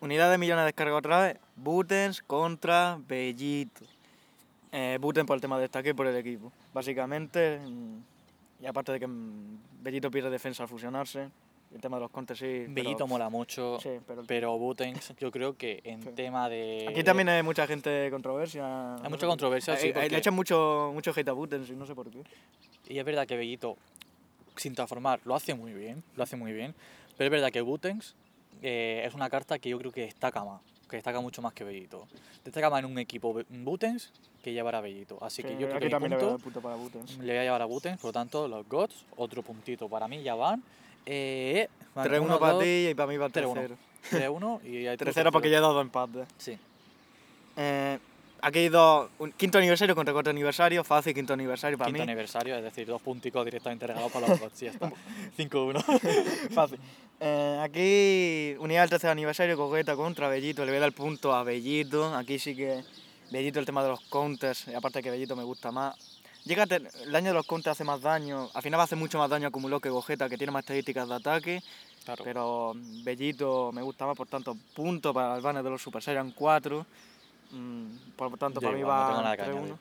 Unidad 0.02 0.30
de 0.32 0.38
millones 0.38 0.64
de 0.64 0.66
descarga 0.66 0.96
otra 0.98 1.22
vez. 1.22 1.38
Butens 1.56 2.22
contra 2.24 2.98
Bellito. 3.08 3.86
Eh, 4.74 4.98
Buten 5.00 5.26
por 5.28 5.36
el 5.36 5.42
tema 5.42 5.56
de 5.58 5.62
destaque 5.62 5.90
y 5.90 5.94
por 5.94 6.08
el 6.08 6.16
equipo. 6.18 6.52
Básicamente, 6.74 7.60
mm, 7.60 8.64
y 8.64 8.66
aparte 8.66 8.92
de 8.94 9.00
que 9.00 9.08
mm, 9.08 9.60
Bellito 9.82 10.10
pierde 10.12 10.30
defensa 10.30 10.64
al 10.64 10.70
fusionarse, 10.70 11.30
el 11.74 11.82
tema 11.82 11.98
de 11.98 12.02
los 12.02 12.12
contes 12.12 12.38
sí. 12.38 12.46
pero- 12.66 12.74
Bellito 12.74 13.08
mola 13.08 13.30
mucho, 13.30 13.80
Sí, 13.82 13.90
pero 14.08 14.24
pero 14.28 14.58
yo 15.20 15.32
creo 15.32 15.58
que 15.58 15.82
en 15.84 16.02
Sí. 16.04 16.10
tema 16.16 16.48
de... 16.50 16.86
aquí 16.90 17.04
también 17.04 17.30
hay 17.30 17.42
mucha 17.44 17.66
gente 17.68 18.10
controversia. 18.12 18.96
Hay 18.96 19.10
mucha 19.10 19.26
controversia, 19.28 19.76
sí, 19.76 19.88
Hay- 19.88 19.88
hay- 19.88 19.94
porque- 19.94 20.10
Le 20.10 20.18
echan 20.18 20.34
mucho, 20.36 20.92
mucho 20.94 21.12
hate 21.16 21.30
a 21.30 21.34
Butens 21.34 21.70
y 21.70 21.74
no 21.76 21.86
sé 21.86 21.96
por 21.96 22.10
qué. 22.10 22.22
Y 22.90 23.00
es 23.00 23.06
verdad 23.06 23.26
que 23.26 23.38
Bellito, 23.38 23.78
sin 24.56 24.76
transformar, 24.76 25.20
lo 25.26 25.36
hace 25.36 25.54
muy 25.56 25.74
bien, 25.74 26.04
lo 26.16 26.24
hace 26.24 26.36
muy 26.36 26.54
bien. 26.54 26.76
Pero 27.18 27.28
es 27.28 27.32
verdad 27.32 27.52
que 27.52 27.62
Butenx 27.62 28.16
eh, 28.62 29.04
es 29.06 29.14
una 29.14 29.30
carta 29.30 29.60
que 29.60 29.70
yo 29.70 29.78
creo 29.80 29.92
que 29.92 30.02
destaca 30.02 30.44
más. 30.44 30.62
Que 30.94 30.98
destaca 30.98 31.22
mucho 31.22 31.42
más 31.42 31.54
que 31.54 31.64
Bellito. 31.64 32.08
Destaca 32.46 32.70
más 32.70 32.84
en 32.84 32.86
un 32.86 33.00
equipo 33.00 33.34
Butens 33.50 34.12
que 34.44 34.54
llevar 34.54 34.76
a 34.76 34.82
Bellito. 34.82 35.18
Así 35.24 35.42
que 35.42 35.58
yo 35.58 35.68
creo 35.68 35.80
que 35.80 35.90
también 35.90 36.12
le 36.12 36.18
voy 36.18 36.26
a 36.26 36.30
punto 36.30 36.38
dar 36.38 36.44
punto 36.44 36.62
para 36.62 36.76
Butens. 36.76 37.18
le 37.18 37.34
voy 37.34 37.38
a 37.38 37.44
llevar 37.44 37.62
a 37.64 37.66
Butens, 37.66 38.00
por 38.00 38.10
lo 38.10 38.14
tanto, 38.14 38.48
los 38.48 38.70
Gods, 38.70 39.04
otro 39.18 39.42
puntito 39.42 39.90
para 39.90 40.08
mí, 40.08 40.22
ya 40.22 40.36
van. 40.36 40.62
Eh, 41.08 41.68
van 41.96 42.08
3-1 42.08 42.22
uno, 42.22 42.40
para 42.40 42.60
ti 42.60 42.90
y 42.90 42.94
para 42.94 43.08
mí 43.08 43.18
va 43.18 43.26
el 43.26 43.32
3-1. 43.32 43.54
tercero. 43.54 43.78
3-1 44.12 44.64
y 44.66 44.86
hay 44.86 44.98
Tercero 44.98 45.32
porque 45.32 45.50
ya 45.50 45.58
he 45.58 45.62
dado 45.62 45.74
dos 45.74 45.82
empates. 45.82 46.28
Sí. 46.38 46.60
Eh, 47.58 47.98
aquí 48.44 48.60
hay 48.60 48.70
dos. 48.70 49.10
un- 49.20 49.32
quinto 49.32 49.58
aniversario 49.58 49.96
contra 49.96 50.14
cuarto 50.14 50.30
aniversario. 50.30 50.84
Fácil, 50.84 51.14
quinto 51.14 51.34
aniversario 51.34 51.78
para 51.78 51.88
Quinto 51.88 52.00
mí. 52.06 52.12
aniversario, 52.12 52.56
es 52.56 52.64
decir, 52.64 52.86
dos 52.88 53.02
punticos 53.02 53.44
directamente 53.46 53.88
regalados 53.88 54.12
para 54.12 54.28
los. 54.28 54.40
Ya 54.60 54.70
está. 54.72 54.92
5-1. 55.38 55.82
Fácil. 56.54 56.80
Eh, 57.20 57.60
aquí, 57.62 58.56
unidad 58.64 58.82
del 58.82 58.90
tercer 58.92 59.10
aniversario, 59.10 59.56
Coqueta 59.58 59.96
contra 59.96 60.28
Bellito. 60.28 60.64
Le 60.66 60.72
voy 60.72 60.78
a 60.78 60.82
dar 60.82 60.88
el 60.90 60.94
punto 60.94 61.34
a 61.34 61.44
Bellito. 61.44 62.14
Aquí 62.16 62.38
sí 62.40 62.56
que 62.56 62.84
Bellito 63.32 63.60
el 63.60 63.66
tema 63.66 63.82
de 63.84 63.90
los 63.90 64.02
counters, 64.02 64.68
y 64.68 64.74
aparte 64.74 65.02
que 65.02 65.10
Bellito 65.10 65.36
me 65.36 65.44
gusta 65.44 65.72
más. 65.72 65.96
Llega 66.46 66.64
el 66.64 66.90
daño 67.12 67.28
de 67.30 67.34
los 67.36 67.46
counters 67.48 67.72
hace 67.72 67.86
más 67.86 68.02
daño. 68.02 68.50
Al 68.54 68.62
final 68.62 68.78
va 68.78 68.84
a 68.84 68.86
hacer 68.86 68.98
mucho 68.98 69.18
más 69.18 69.30
daño 69.30 69.48
acumulado 69.48 69.80
que 69.80 69.90
Gogeta, 69.90 70.28
que 70.28 70.38
tiene 70.38 70.52
más 70.52 70.64
estadísticas 70.64 71.08
de 71.08 71.16
ataque. 71.16 71.64
Claro. 72.04 72.24
Pero 72.26 72.74
Bellito 72.76 73.72
me 73.72 73.82
gusta 73.82 74.06
más, 74.06 74.18
por 74.18 74.28
tanto, 74.28 74.58
punto 74.76 75.14
para 75.14 75.38
el 75.38 75.42
banner 75.42 75.64
de 75.64 75.70
los 75.70 75.82
Super 75.82 76.04
Saiyan 76.04 76.32
4. 76.32 76.86
Mm, 77.54 77.88
por 78.16 78.38
tanto, 78.38 78.60
Yo 78.60 78.66
para 78.68 78.74
mí 78.74 78.80
igual, 78.82 79.00
no 79.02 79.08
tengo 79.16 79.24
va 79.24 79.38
que 79.38 79.44
3-1. 79.44 79.78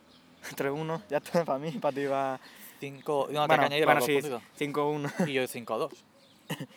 3-1, 0.57 1.03
ya 1.09 1.17
está, 1.19 1.45
para 1.45 1.59
mí, 1.59 1.71
para 1.73 1.95
ti 1.95 2.05
va. 2.07 2.41
5. 2.81 3.29
No, 3.31 3.47
bueno, 3.47 3.69
bueno, 3.85 4.01
sí, 4.01 4.21
dos 4.21 4.41
puntitos. 4.41 4.43
5-1. 4.59 5.13
Y 5.29 5.33
yo 5.35 5.43
5-2. 5.45 5.91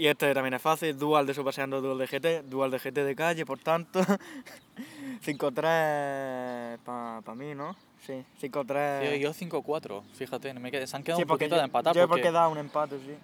Y 0.00 0.06
este 0.06 0.32
también 0.32 0.54
es 0.54 0.62
fácil, 0.62 0.96
dual 0.96 1.26
de 1.26 1.34
Super 1.34 1.52
Saiyan 1.52 1.70
2, 1.70 1.82
dual 1.82 1.98
de 1.98 2.06
GT, 2.06 2.42
dual 2.48 2.70
de 2.70 2.78
GT 2.78 3.02
de 3.04 3.16
calle, 3.16 3.44
por 3.44 3.58
tanto. 3.58 4.00
5-3 5.24 6.78
para 6.84 7.34
mí, 7.34 7.54
¿no? 7.54 7.74
Sí, 8.06 8.24
5-3. 8.40 9.04
Yo, 9.04 9.16
yo 9.16 9.34
5-4, 9.34 10.02
fíjate, 10.14 10.54
me 10.54 10.70
quedé- 10.70 10.86
se 10.86 10.96
han 10.96 11.02
quedado 11.02 11.18
Sí, 11.18 11.22
un 11.24 11.28
poquito 11.28 11.50
yo, 11.50 11.56
de 11.56 11.64
empatar. 11.64 11.94
yo 11.96 12.02
porque 12.02 12.22
porque 12.22 12.28
he 12.28 12.32
dado 12.32 12.50
un 12.50 12.58
empate, 12.58 12.98
sí. 13.00 13.16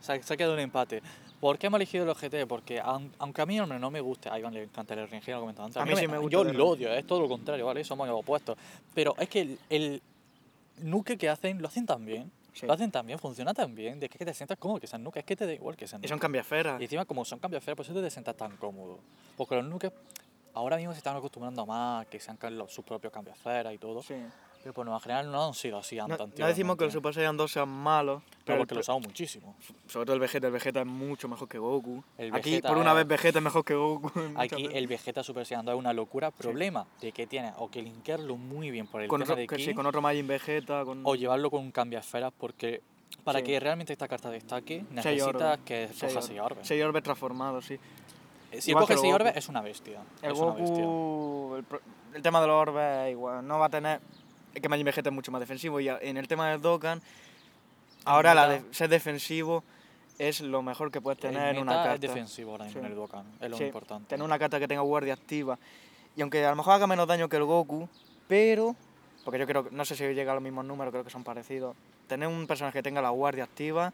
se, 0.00 0.12
ha, 0.12 0.22
se 0.22 0.32
ha 0.34 0.36
quedado 0.38 0.54
un 0.54 0.60
empate. 0.60 1.02
¿Por 1.44 1.58
qué 1.58 1.66
hemos 1.66 1.76
elegido 1.76 2.08
el 2.10 2.14
GT? 2.14 2.46
Porque 2.48 2.80
aun- 2.80 3.12
aunque 3.18 3.42
a 3.42 3.44
mí 3.44 3.60
hombre, 3.60 3.78
no 3.78 3.90
me 3.90 4.00
guste, 4.00 4.30
a 4.30 4.38
Iván 4.38 4.54
le 4.54 4.62
encanta 4.62 4.94
el 4.94 5.00
RNG, 5.06 5.28
lo 5.32 5.40
comentaba 5.40 5.66
antes. 5.66 5.76
A 5.76 5.84
mí 5.84 5.90
no 5.90 5.96
sí 5.98 6.08
me 6.08 6.16
gusta 6.16 6.32
Yo 6.32 6.42
lo 6.44 6.68
odio, 6.68 6.90
es 6.90 7.06
todo 7.06 7.20
lo 7.20 7.28
contrario, 7.28 7.66
¿vale? 7.66 7.84
Somos 7.84 8.08
opuestos. 8.08 8.56
Pero 8.94 9.14
es 9.18 9.28
que 9.28 9.42
el, 9.42 9.58
el 9.68 10.02
nuke 10.78 11.18
que 11.18 11.28
hacen, 11.28 11.60
lo 11.60 11.68
hacen 11.68 11.84
tan 11.84 12.02
bien. 12.06 12.32
Sí. 12.54 12.64
Lo 12.66 12.72
hacen 12.72 12.90
tan 12.90 13.06
bien, 13.06 13.18
funciona 13.18 13.52
tan 13.52 13.74
bien, 13.74 14.00
de 14.00 14.08
que, 14.08 14.14
es 14.14 14.18
que 14.20 14.24
te 14.24 14.32
sientas 14.32 14.56
cómodo 14.56 14.80
que 14.80 14.86
sean 14.86 15.02
nuke, 15.04 15.18
es 15.18 15.24
que 15.26 15.36
te 15.36 15.44
da 15.44 15.52
igual 15.52 15.76
que 15.76 15.86
sean 15.86 16.02
Y 16.02 16.08
son 16.08 16.14
nuke. 16.16 16.22
cambiaferas. 16.22 16.80
Y 16.80 16.84
encima, 16.84 17.04
como 17.04 17.26
son 17.26 17.38
cambiaferas, 17.40 17.76
por 17.76 17.84
eso 17.84 17.92
te 18.00 18.10
sientas 18.10 18.36
tan 18.38 18.56
cómodo. 18.56 19.00
Porque 19.36 19.54
los 19.56 19.66
nukes 19.66 19.92
ahora 20.54 20.78
mismo 20.78 20.92
se 20.92 20.98
están 20.98 21.14
acostumbrando 21.14 21.66
más, 21.66 22.06
que 22.06 22.20
sean 22.20 22.38
los- 22.56 22.72
sus 22.72 22.86
propios 22.86 23.12
cambiaferas 23.12 23.74
y 23.74 23.76
todo. 23.76 24.02
Sí. 24.02 24.14
Pero 24.64 24.72
por 24.72 24.86
lo 24.86 24.98
general 24.98 25.30
no 25.30 25.48
han 25.48 25.52
sido 25.54 25.76
así 25.76 25.96
No, 25.96 26.08
no 26.08 26.46
decimos 26.46 26.78
que 26.78 26.84
los 26.84 26.92
Super 26.94 27.12
Saiyan 27.12 27.36
2 27.36 27.52
sean 27.52 27.68
malos, 27.68 28.22
Pero 28.46 28.58
porque 28.58 28.72
el 28.72 28.76
lo 28.76 28.80
usamos 28.80 29.02
muchísimo. 29.06 29.54
sobre 29.86 30.06
todo 30.06 30.14
el 30.14 30.20
Vegeta, 30.20 30.46
el 30.46 30.54
Vegeta 30.54 30.80
es 30.80 30.86
mucho 30.86 31.28
mejor 31.28 31.46
que 31.48 31.58
Goku. 31.58 32.02
El 32.16 32.34
Aquí, 32.34 32.50
Vegeta 32.52 32.68
por 32.68 32.78
una 32.78 32.92
es- 32.92 32.96
vez, 32.96 33.06
Vegeta 33.06 33.38
es 33.40 33.44
mejor 33.44 33.62
que 33.62 33.74
Goku. 33.74 34.10
Aquí 34.36 34.68
el 34.72 34.86
Vegeta 34.86 35.22
Super 35.22 35.44
Saiyan 35.44 35.66
2 35.66 35.74
es 35.74 35.78
una 35.78 35.92
locura. 35.92 36.30
Problema 36.30 36.86
de 37.02 37.12
que 37.12 37.26
tiene 37.26 37.52
o 37.58 37.70
que 37.70 37.82
linkearlo 37.82 38.36
muy 38.38 38.70
bien 38.70 38.86
por 38.86 39.02
el 39.02 39.08
con 39.08 39.22
tema 39.22 39.36
de 39.36 39.46
que 39.46 39.58
sí, 39.58 39.74
con 39.74 39.84
otro 39.84 40.00
Majin 40.00 40.26
Vegeta, 40.26 40.82
con... 40.86 41.02
o 41.04 41.14
llevarlo 41.14 41.50
con 41.50 41.60
un 41.60 41.70
cambiaesferas 41.70 42.32
porque 42.36 42.80
para 43.22 43.40
Sí. 43.40 43.44
que 43.44 43.60
realmente 43.60 43.92
esta 43.92 44.08
carta 44.08 44.30
destaque 44.30 44.82
necesitas 44.90 45.58
que 45.64 45.88
coja 46.00 46.06
orbes. 46.06 46.24
6 46.26 46.40
orbes. 46.40 46.66
Seis 46.66 46.82
orbes 46.84 47.02
transformados, 47.02 47.66
sí. 47.66 47.78
Eh, 48.50 48.60
Si 48.62 48.70
igual 48.70 48.84
coge 48.84 48.94
que 48.94 48.94
el 48.94 49.00
6 49.00 49.12
Goku. 49.12 49.22
orbes 49.22 49.36
es 49.36 49.48
una 49.50 49.60
bestia. 49.60 50.00
El 50.22 50.32
es 50.32 50.38
una 50.38 50.52
bestia. 50.54 50.84
Goku, 50.84 51.54
el, 51.58 51.64
pro- 51.64 51.80
el 52.14 52.22
tema 52.22 52.40
de 52.40 52.46
los 52.46 52.54
orbes, 52.56 53.10
igual, 53.10 53.46
no 53.46 53.58
va 53.58 53.66
a 53.66 53.68
tener. 53.68 54.00
Es 54.54 54.60
que 54.62 54.68
Majin 54.68 54.84
Vegeta 54.86 55.08
es 55.10 55.14
mucho 55.14 55.32
más 55.32 55.40
defensivo. 55.40 55.80
Y 55.80 55.88
en 55.88 56.16
el 56.16 56.28
tema 56.28 56.50
del 56.50 56.60
Dokkan, 56.62 57.02
ahora 58.04 58.34
la 58.34 58.48
de- 58.48 58.62
ser 58.72 58.88
defensivo 58.88 59.64
es 60.18 60.40
lo 60.40 60.62
mejor 60.62 60.90
que 60.90 61.00
puedes 61.00 61.18
tener 61.18 61.48
el 61.48 61.56
en 61.56 61.62
una 61.62 61.72
es 61.72 61.78
carta. 61.88 61.98
defensivo 61.98 62.52
ahora 62.52 62.64
mismo 62.64 62.80
Sí. 62.80 62.86
en 62.86 62.92
el 62.92 62.96
Dokkan. 62.96 63.24
Es 63.40 63.50
lo 63.50 63.56
Sí, 63.56 63.64
importante. 63.64 64.08
Tener 64.10 64.24
una 64.24 64.38
carta 64.38 64.58
que 64.60 64.68
tenga 64.68 64.82
guardia 64.82 65.14
activa. 65.14 65.58
Y 66.16 66.20
aunque 66.22 66.44
a 66.44 66.50
lo 66.50 66.56
mejor 66.56 66.74
haga 66.74 66.86
menos 66.86 67.08
daño 67.08 67.28
que 67.28 67.36
el 67.36 67.44
Goku, 67.44 67.88
pero. 68.28 68.76
Porque 69.24 69.38
yo 69.38 69.46
creo 69.46 69.64
que. 69.64 69.70
No 69.74 69.84
sé 69.84 69.96
si 69.96 70.04
llega 70.14 70.32
a 70.32 70.34
los 70.34 70.42
mismos 70.44 70.64
números, 70.64 70.92
creo 70.92 71.02
que 71.02 71.10
son 71.10 71.24
parecidos. 71.24 71.74
Tener 72.06 72.28
un 72.28 72.46
personaje 72.46 72.78
que 72.78 72.82
tenga 72.82 73.00
la 73.02 73.10
guardia 73.10 73.44
activa 73.44 73.92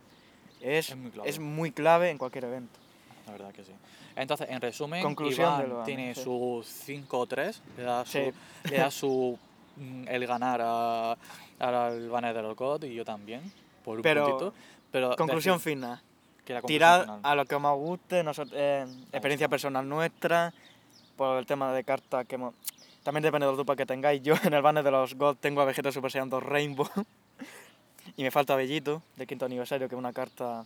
es, 0.60 0.90
Es 0.90 0.96
muy 0.96 1.10
clave. 1.10 1.28
es 1.30 1.38
muy 1.38 1.70
clave 1.72 2.10
en 2.10 2.18
cualquier 2.18 2.44
evento. 2.44 2.78
La 3.26 3.32
verdad 3.32 3.52
que 3.52 3.64
sí. 3.64 3.72
Entonces, 4.16 4.48
en 4.50 4.60
resumen, 4.60 5.02
Conclusión 5.02 5.64
Iván 5.70 5.84
tiene 5.84 6.14
sí. 6.14 6.22
su 6.24 6.62
5-3, 6.66 7.60
le 7.78 7.82
da 7.84 8.04
su, 8.04 8.18
le 8.64 8.76
da 8.76 8.90
su 8.90 9.38
mm, 9.80 10.04
el 10.08 10.26
ganar 10.26 10.60
a- 10.62 11.16
al 11.58 12.08
banner 12.08 12.34
de 12.34 12.42
los 12.42 12.56
God 12.56 12.84
y 12.84 12.94
yo 12.94 13.04
también, 13.04 13.40
por 13.84 13.96
un 13.96 14.02
Pero, 14.02 14.24
puntito. 14.26 14.54
Pero 14.92 15.16
Conclusión 15.16 15.58
decir 15.58 15.74
final. 15.74 16.00
que 16.44 16.54
la 16.54 16.60
conclusión 16.62 16.78
Tirad 16.78 17.02
final- 17.02 17.20
a 17.22 17.34
lo 17.34 17.44
que 17.44 17.58
más 17.58 17.74
guste, 17.76 18.22
nosotros, 18.22 18.54
eh, 18.56 18.86
experiencia 19.12 19.48
personal 19.48 19.88
nuestra, 19.88 20.52
por 21.16 21.38
el 21.38 21.46
tema 21.46 21.72
de 21.72 21.84
cartas 21.84 22.26
que 22.26 22.36
hemos... 22.36 22.54
También 23.02 23.22
depende 23.22 23.46
de 23.46 23.52
los 23.52 23.58
dupas 23.58 23.76
que 23.76 23.86
tengáis. 23.86 24.22
Yo 24.22 24.34
en 24.44 24.54
el 24.54 24.62
banner 24.62 24.82
de 24.84 24.90
los 24.90 25.14
God 25.14 25.36
tengo 25.40 25.60
a 25.60 25.64
Vegeta 25.64 25.90
Super 25.92 26.10
Saiyan 26.10 26.30
2 26.30 26.42
Rainbow. 26.42 26.88
y 28.16 28.22
me 28.22 28.30
falta 28.30 28.56
Bellito, 28.56 29.02
de 29.16 29.26
quinto 29.26 29.44
aniversario, 29.46 29.88
que 29.88 29.94
es 29.94 29.98
una 29.98 30.12
carta 30.12 30.64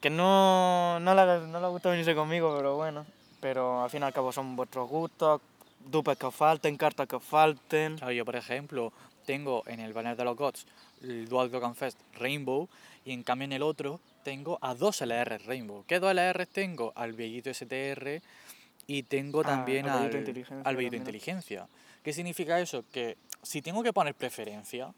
que 0.00 0.08
no, 0.10 0.98
no, 1.00 1.14
le, 1.14 1.46
no 1.46 1.60
le 1.60 1.68
gusta 1.68 1.90
venirse 1.90 2.14
conmigo, 2.14 2.54
pero 2.56 2.76
bueno. 2.76 3.04
Pero 3.40 3.82
al 3.82 3.90
fin 3.90 4.02
y 4.02 4.04
al 4.04 4.12
cabo 4.12 4.32
son 4.32 4.54
vuestros 4.56 4.88
gustos, 4.88 5.40
dupes 5.86 6.16
que 6.18 6.30
falten, 6.30 6.76
cartas 6.76 7.06
que 7.08 7.20
falten. 7.20 7.96
Claro, 7.96 8.12
yo, 8.12 8.24
por 8.24 8.36
ejemplo, 8.36 8.92
tengo 9.26 9.62
en 9.66 9.80
el 9.80 9.92
banner 9.92 10.16
de 10.16 10.24
los 10.24 10.36
Gods 10.36 10.66
el 11.02 11.28
Dual 11.28 11.50
Dokkan 11.50 11.74
Fest 11.74 11.98
Rainbow 12.18 12.68
y 13.04 13.12
en 13.12 13.22
cambio 13.22 13.46
en 13.46 13.52
el 13.52 13.62
otro 13.62 14.00
tengo 14.22 14.58
a 14.60 14.74
dos 14.74 15.00
LR 15.00 15.38
Rainbow. 15.46 15.84
¿Qué 15.86 15.98
dos 15.98 16.12
LR 16.12 16.46
tengo? 16.46 16.92
Al 16.94 17.12
Bellito 17.12 17.52
STR 17.52 18.20
y 18.86 19.02
tengo 19.04 19.40
Ah, 19.40 19.44
también 19.44 19.88
al 19.88 20.10
al, 20.10 20.14
Inteligencia. 20.16 20.96
Inteligencia. 20.96 21.68
¿Qué 22.02 22.12
significa 22.12 22.60
eso? 22.60 22.84
Que 22.92 23.16
si 23.42 23.62
tengo 23.62 23.82
que 23.82 23.92
poner 23.92 24.14
preferencia, 24.14 24.92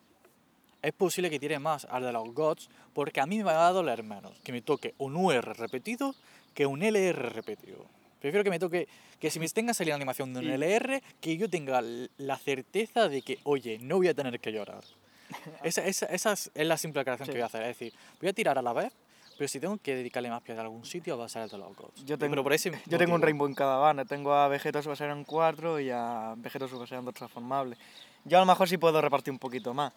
es 0.81 0.93
posible 0.93 1.31
que 1.31 1.39
tire 1.39 1.59
más 1.59 1.85
al 1.85 2.03
de 2.03 2.13
los 2.13 2.33
Gods 2.35 2.69
porque 2.93 3.21
a 3.21 3.27
mí 3.27 3.39
me 3.39 3.45
va 3.45 3.69
a 3.69 3.73
doler 3.73 4.03
menos 4.03 4.33
que 4.41 4.53
me 4.53 4.63
toque 4.63 4.95
un 4.99 5.17
UR 5.17 5.57
repetido 5.57 6.15
que 6.55 6.67
un 6.67 6.83
LR 6.83 7.31
repetido. 7.31 7.87
Prefiero 8.23 8.45
que 8.45 8.51
me 8.51 8.59
toque, 8.61 8.89
que 9.19 9.31
si 9.31 9.39
me 9.41 9.49
tenga 9.49 9.75
salir 9.75 9.91
la 9.91 9.97
animación 9.97 10.33
de 10.33 10.41
un 10.41 10.47
LR, 10.49 11.03
que 11.21 11.37
yo 11.37 11.51
tenga 11.51 11.83
la 12.17 12.39
certeza 12.39 13.09
de 13.09 13.21
que, 13.23 13.39
oye, 13.43 13.79
no 13.83 13.97
voy 13.97 14.09
a 14.09 14.15
tener 14.15 14.39
que 14.41 14.53
llorar. 14.53 14.83
Esa, 15.65 15.85
esa, 15.87 16.07
esa 16.07 16.33
es 16.33 16.51
la 16.55 16.77
simple 16.77 17.01
aclaración 17.01 17.27
Sí. 17.27 17.33
que 17.33 17.39
voy 17.39 17.43
a 17.43 17.47
hacer. 17.47 17.63
Es 17.63 17.69
decir, 17.79 17.93
voy 18.21 18.29
a 18.29 18.33
tirar 18.33 18.59
a 18.59 18.63
la 18.63 18.73
vez, 18.73 18.93
pero 19.39 19.49
si 19.49 19.59
tengo 19.59 19.77
que 19.79 19.95
dedicarle 19.97 20.29
más 20.31 20.43
piedra 20.43 20.63
a 20.63 20.65
algún 20.67 20.85
sitio, 20.85 21.19
va 21.19 21.25
a 21.25 21.29
ser 21.29 21.43
el 21.43 21.49
de 21.49 21.59
los 21.59 21.75
Gods. 21.77 22.05
Yo 22.05 22.17
tengo- 22.19 22.31
pero 22.33 22.43
por 22.45 22.53
ese 22.53 22.71
Yo 22.87 22.97
tengo 22.99 23.15
un. 23.15 23.23
Rainbow 23.23 23.47
en 23.49 23.55
cada 23.55 23.77
banner. 23.79 24.07
Tengo 24.07 24.33
a 24.35 24.47
Vegeta 24.49 24.83
Super 24.83 24.97
Saiyan 24.97 25.25
4 25.25 25.81
y 25.81 25.91
a 25.91 26.35
Vegeta 26.37 26.69
Super 26.69 26.87
Saiyan 26.87 27.05
2 27.07 27.15
transformable. 27.15 27.77
Yo 28.25 28.37
a 28.39 28.41
lo 28.43 28.47
mejor 28.47 28.69
sí 28.69 28.77
puedo 28.79 29.01
repartir 29.01 29.33
un 29.33 29.39
poquito 29.39 29.73
más. 29.75 29.93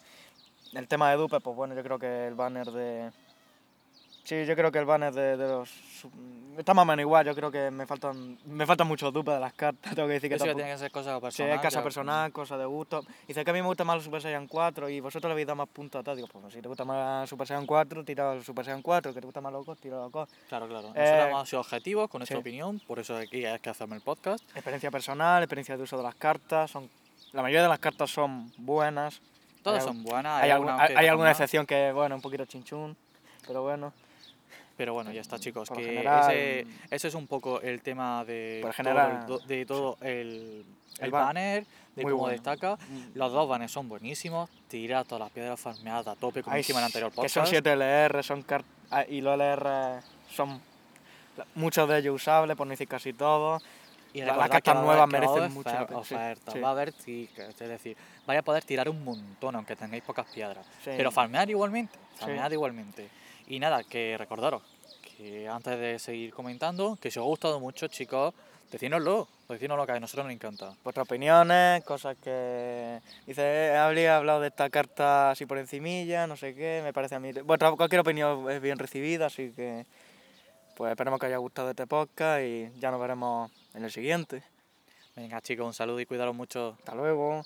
El 0.72 0.88
tema 0.88 1.10
de 1.10 1.16
dupes, 1.16 1.40
pues 1.42 1.54
bueno, 1.54 1.74
yo 1.76 1.82
creo 1.84 1.98
que 1.98 2.26
el 2.26 2.34
banner 2.34 2.66
de... 2.72 3.10
Sí, 4.26 4.44
yo 4.44 4.56
creo 4.56 4.72
que 4.72 4.78
el 4.80 4.84
banner 4.84 5.14
de, 5.14 5.36
de 5.36 5.46
los... 5.48 5.70
Está 6.58 6.74
más 6.74 6.82
o 6.82 6.86
menos 6.86 7.00
igual, 7.02 7.24
yo 7.24 7.32
creo 7.32 7.48
que 7.50 7.70
me 7.70 7.86
faltan 7.86 8.36
me 8.44 8.66
faltan 8.66 8.88
muchos 8.88 9.12
dupes 9.12 9.34
de 9.34 9.40
las 9.40 9.52
cartas, 9.52 9.94
tengo 9.94 10.08
que 10.08 10.14
decir 10.14 10.28
que 10.28 10.34
Eso 10.34 10.46
tampoco... 10.46 10.64
tiene 10.64 10.72
que 10.72 10.78
ser 10.78 10.90
cosa 10.90 11.14
Sí, 11.14 11.20
personal. 11.20 11.52
es 11.54 11.60
casa 11.60 11.82
personal, 11.82 12.32
cosa 12.32 12.58
de 12.58 12.64
gusto. 12.66 13.04
Dice 13.28 13.44
que 13.44 13.50
a 13.50 13.54
mí 13.54 13.60
me 13.60 13.68
gusta 13.68 13.84
más 13.84 13.96
el 13.98 14.02
Super 14.02 14.20
Saiyan 14.20 14.48
4 14.48 14.88
y 14.88 14.98
vosotros 14.98 15.28
le 15.28 15.32
habéis 15.32 15.46
dado 15.46 15.56
más 15.56 15.68
puntos 15.68 16.00
a 16.00 16.02
tal. 16.02 16.16
Digo, 16.16 16.26
pues 16.26 16.52
si 16.52 16.60
te 16.60 16.66
gusta 16.66 16.84
más 16.84 17.28
Super 17.30 17.46
Saiyan 17.46 17.66
4, 17.66 18.04
tira 18.04 18.32
al 18.32 18.42
Super 18.44 18.64
Saiyan 18.64 18.82
4, 18.82 19.14
que 19.14 19.20
te 19.20 19.26
gusta 19.26 19.40
más 19.40 19.52
Goku, 19.52 19.76
tira 19.76 19.98
Goku. 19.98 20.26
Claro, 20.48 20.66
claro. 20.66 20.88
Eh, 20.88 20.98
Nosotros 20.98 21.28
hemos 21.28 21.48
sido 21.48 21.60
objetivos 21.60 22.10
con 22.10 22.18
nuestra 22.18 22.36
sí. 22.36 22.40
opinión, 22.40 22.80
por 22.84 22.98
eso 22.98 23.16
aquí 23.16 23.44
hay 23.44 23.60
que 23.60 23.70
hacerme 23.70 23.94
el 23.94 24.02
podcast. 24.02 24.42
Experiencia 24.56 24.90
personal, 24.90 25.42
experiencia 25.44 25.76
de 25.76 25.84
uso 25.84 25.96
de 25.96 26.02
las 26.02 26.16
cartas. 26.16 26.72
Son, 26.72 26.90
la 27.32 27.42
mayoría 27.42 27.62
de 27.62 27.68
las 27.68 27.78
cartas 27.78 28.10
son 28.10 28.50
buenas. 28.56 29.20
Todas 29.62 29.82
Hay 29.82 29.86
son 29.86 30.02
buenas. 30.02 30.42
Hay, 30.42 30.50
algunas 30.50 30.80
hay, 30.90 31.06
alguna 31.06 31.30
excepción 31.30 31.64
que, 31.64 31.92
bueno, 31.92 32.16
un 32.16 32.22
poquito 32.22 32.44
chinchún. 32.44 32.96
Pero 33.46 33.62
bueno, 33.62 33.92
Pero 34.76 34.92
bueno, 34.94 35.10
ya 35.12 35.20
está, 35.22 35.38
chicos. 35.38 35.68
Por 35.68 35.78
Que 35.78 35.84
general, 35.84 36.30
ese, 36.32 36.66
ese 36.90 37.08
es 37.08 37.14
un 37.14 37.26
poco 37.26 37.60
el 37.60 37.80
tema 37.80 38.24
de 38.24 38.58
Por 38.62 38.70
todo, 38.72 38.76
general, 38.76 39.18
el, 39.22 39.26
do- 39.26 39.38
de 39.38 39.66
todo 39.66 39.96
el, 40.02 40.64
El 40.98 41.04
el 41.04 41.10
ban- 41.12 41.26
banner, 41.26 41.66
de 41.94 42.02
cómo 42.02 42.16
bueno. 42.18 42.32
destaca. 42.32 42.76
Los 43.14 43.32
dos 43.32 43.48
banners 43.48 43.72
son 43.72 43.88
buenísimos. 43.88 44.50
Tirar 44.68 45.04
todas 45.06 45.20
las 45.20 45.30
piedras 45.30 45.58
farmeadas 45.58 46.06
a 46.08 46.14
tope, 46.16 46.42
como 46.42 46.54
hay 46.54 46.60
hicimos 46.60 46.80
en 46.80 46.84
el 46.84 46.86
anterior 46.86 47.10
que 47.10 47.16
podcast. 47.16 47.34
son 47.34 47.46
7 47.46 47.72
LR, 47.72 48.22
son 48.22 48.44
ah, 48.90 49.04
y 49.08 49.20
los 49.22 49.34
LR 49.34 50.00
son 50.30 50.60
muchos 51.54 51.88
de 51.88 51.98
ellos 51.98 52.14
usables, 52.16 52.56
por 52.56 52.66
no 52.66 52.72
decir 52.72 52.88
casi 52.88 53.12
todos. 53.12 53.62
Y 54.12 54.20
la- 54.20 54.36
las 54.36 54.48
cartas 54.48 54.74
que 54.74 54.80
nuevas 54.80 55.06
que 55.06 55.12
merecen 55.12 55.52
mucho 55.54 55.68
ofer- 55.70 55.80
la 55.80 55.86
pena, 55.86 56.02
sí, 56.04 56.14
ofertas, 56.14 56.54
sí. 56.54 56.60
Va 56.60 56.68
a 56.68 56.72
haber 56.72 56.92
tickets, 56.92 57.60
es 57.60 57.68
decir, 57.68 57.96
vais 58.26 58.38
a 58.38 58.42
poder 58.42 58.64
tirar 58.64 58.88
un 58.88 59.02
montón 59.04 59.54
aunque 59.54 59.76
tengáis 59.76 60.02
pocas 60.02 60.26
piedras. 60.26 60.66
Sí. 60.84 60.90
Pero 60.96 61.10
farmear 61.10 61.48
igualmente, 61.48 61.98
Sí. 62.14 62.20
farmear 62.20 62.52
igualmente. 62.52 63.08
Y 63.46 63.58
nada, 63.58 63.84
que 63.84 64.16
recordaros 64.18 64.62
que 65.16 65.48
antes 65.48 65.78
de 65.78 65.98
seguir 65.98 66.32
comentando, 66.34 66.98
que 67.00 67.10
si 67.10 67.18
os 67.18 67.24
ha 67.24 67.28
gustado 67.28 67.58
mucho, 67.60 67.86
chicos, 67.88 68.34
Decínoslo, 68.70 69.28
decínoslo 69.48 69.86
que 69.86 69.92
a 69.92 70.00
nosotros 70.00 70.26
nos 70.26 70.34
encanta. 70.34 70.74
Vuestras 70.82 71.06
opiniones, 71.06 71.84
cosas 71.84 72.16
que... 72.22 73.00
Dice, 73.24 73.76
habría 73.76 74.16
hablado 74.16 74.40
de 74.40 74.48
esta 74.48 74.68
carta 74.70 75.30
así 75.30 75.46
por 75.46 75.58
encimilla, 75.58 76.26
no 76.26 76.36
sé 76.36 76.54
qué, 76.54 76.80
me 76.82 76.92
parece 76.92 77.14
a 77.14 77.20
mí... 77.20 77.32
Vuestra, 77.32 77.70
cualquier 77.72 78.00
opinión 78.00 78.50
es 78.50 78.60
bien 78.60 78.78
recibida, 78.78 79.26
así 79.26 79.52
que... 79.52 79.86
Pues 80.76 80.90
esperemos 80.90 81.20
que 81.20 81.26
haya 81.26 81.38
gustado 81.38 81.70
este 81.70 81.86
podcast 81.86 82.42
y 82.42 82.70
ya 82.78 82.90
nos 82.90 83.00
veremos 83.00 83.50
en 83.72 83.84
el 83.84 83.90
siguiente. 83.90 84.42
Venga 85.14 85.40
chicos, 85.40 85.64
un 85.64 85.72
saludo 85.72 86.00
y 86.00 86.06
cuidaros 86.06 86.34
mucho. 86.34 86.76
Hasta 86.78 86.94
luego. 86.94 87.42